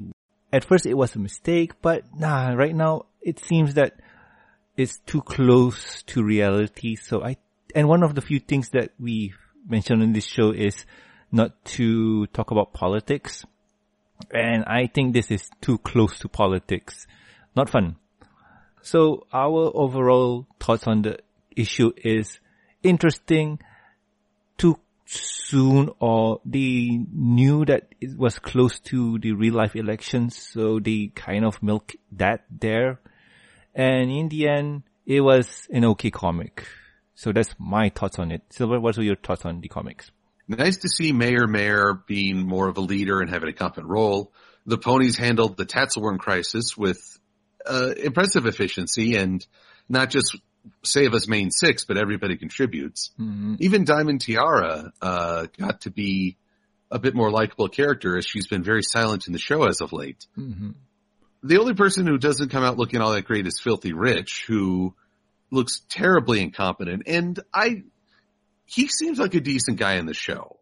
[0.52, 3.94] at first it was a mistake, but nah, right now it seems that
[4.76, 6.96] it's too close to reality.
[6.96, 7.38] So I,
[7.76, 9.34] and one of the few things that we
[9.68, 10.86] mentioned in this show is
[11.32, 13.46] not to talk about politics.
[14.32, 17.08] And I think this is too close to politics.
[17.56, 17.98] Not fun.
[18.84, 21.20] So our overall thoughts on the
[21.56, 22.40] issue is
[22.84, 23.60] interesting,
[24.58, 30.80] too soon or they knew that it was close to the real life elections, so
[30.80, 33.00] they kind of milk that there.
[33.74, 36.68] And in the end, it was an okay comic.
[37.16, 38.42] So that's my thoughts on it.
[38.50, 40.12] Silver, what are your thoughts on the comics?
[40.48, 44.34] Nice to see Mayor Mayor being more of a leader and having a competent role.
[44.66, 47.00] The ponies handled the Tatzelworm crisis with
[47.66, 49.46] uh, impressive efficiency and
[49.90, 50.38] not just
[50.84, 53.12] save us main six, but everybody contributes.
[53.20, 53.56] Mm-hmm.
[53.60, 56.38] Even Diamond Tiara uh, got to be
[56.90, 59.94] a bit more likable character as she's been very silent in the show as of
[59.94, 60.26] late.
[60.38, 60.72] Mm-hmm.
[61.44, 64.94] The only person who doesn't come out looking all that great is Filthy Rich, who
[65.52, 67.04] looks terribly incompetent.
[67.08, 67.84] And I,
[68.66, 70.60] he seems like a decent guy in the show.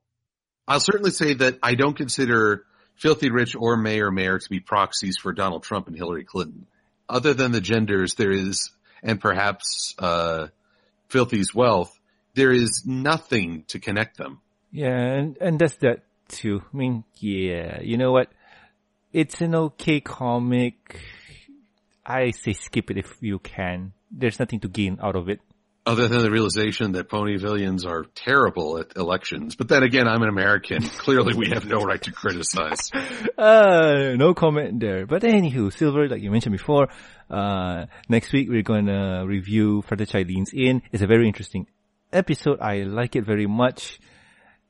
[0.68, 5.18] I'll certainly say that I don't consider Filthy Rich or Mayor Mayor to be proxies
[5.22, 6.66] for Donald Trump and Hillary Clinton.
[7.12, 8.72] Other than the genders, there is,
[9.03, 10.47] and perhaps, uh,
[11.09, 11.99] Filthy's wealth,
[12.36, 14.39] there is nothing to connect them.
[14.72, 16.64] Yeah, and, and that's that too.
[16.74, 18.32] I mean, yeah, you know what?
[19.12, 21.01] It's an okay comic.
[22.05, 23.91] I say skip it if you can.
[24.09, 25.41] There's nothing to gain out of it.
[25.84, 29.55] Other than the realization that Pony Ponyvillians are terrible at elections.
[29.55, 30.84] But then again, I'm an American.
[30.99, 32.89] Clearly we have no right to criticize.
[33.38, 35.07] Uh, no comment there.
[35.07, 36.89] But anywho, Silver, like you mentioned before,
[37.27, 40.84] uh, next week we're going to review Chai Leans In.
[40.91, 41.65] It's a very interesting
[42.13, 42.59] episode.
[42.61, 43.99] I like it very much.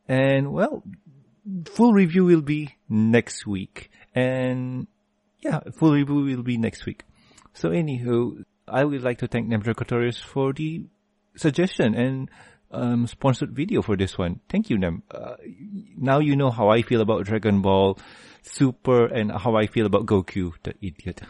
[0.08, 0.84] And well,
[1.66, 3.92] full review will be next week.
[4.16, 4.88] And
[5.42, 7.04] yeah, full review will be next week.
[7.54, 10.86] So anywho, I would like to thank Nemderogatorius for the
[11.36, 12.30] suggestion and
[12.72, 14.40] um, sponsored video for this one.
[14.50, 15.04] Thank you, Nem.
[15.12, 15.36] Uh,
[15.98, 17.98] now you know how I feel about Dragon Ball
[18.44, 21.22] Super and how I feel about Goku, the idiot.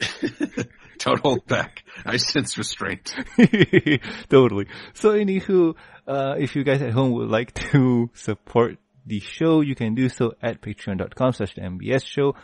[0.98, 1.82] Don't hold back.
[2.06, 3.14] I sense restraint.
[4.28, 4.66] totally.
[4.94, 5.74] So anywho,
[6.06, 10.08] uh, if you guys at home would like to support the show, you can do
[10.08, 12.34] so at patreon.com slash the MBS show.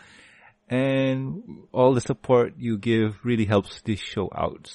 [0.68, 4.70] And all the support you give really helps this show out.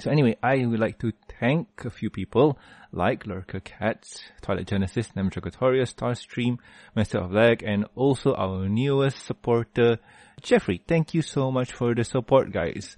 [0.00, 2.58] So anyway, I would like to thank a few people
[2.92, 6.58] like Lurker Cats, Twilight Genesis, Nemderogatorius, Starstream,
[6.96, 9.98] Master of Leg, and also our newest supporter,
[10.40, 10.82] Jeffrey.
[10.88, 12.96] Thank you so much for the support, guys.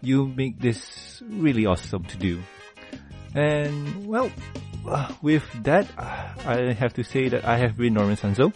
[0.00, 2.40] You make this really awesome to do.
[3.34, 4.30] And well,
[5.22, 8.52] with that, I have to say that I have been Norman Sanzo.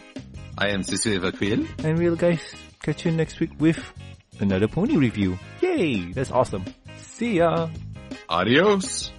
[0.57, 1.65] I am Silver Quill.
[1.83, 2.41] And we'll guys
[2.81, 3.79] catch you next week with
[4.39, 5.37] another pony review.
[5.61, 6.11] Yay!
[6.13, 6.65] That's awesome.
[7.15, 7.69] See ya.
[8.27, 9.09] Adios.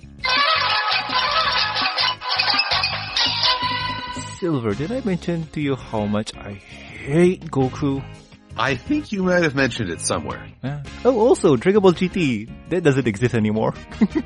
[4.39, 8.05] Silver, did I mention to you how much I hate Goku?
[8.55, 10.47] I think you might have mentioned it somewhere.
[10.63, 10.83] Yeah.
[11.07, 12.51] Oh, also, Dragon Ball GT.
[12.69, 13.73] That doesn't exist anymore.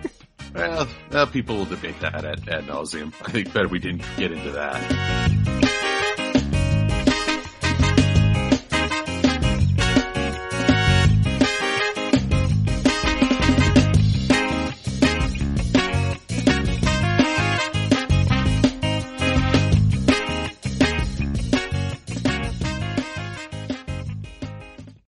[0.55, 3.15] well, uh, people will debate that ad, ad nauseum.
[3.23, 5.70] I think better we didn't get into that.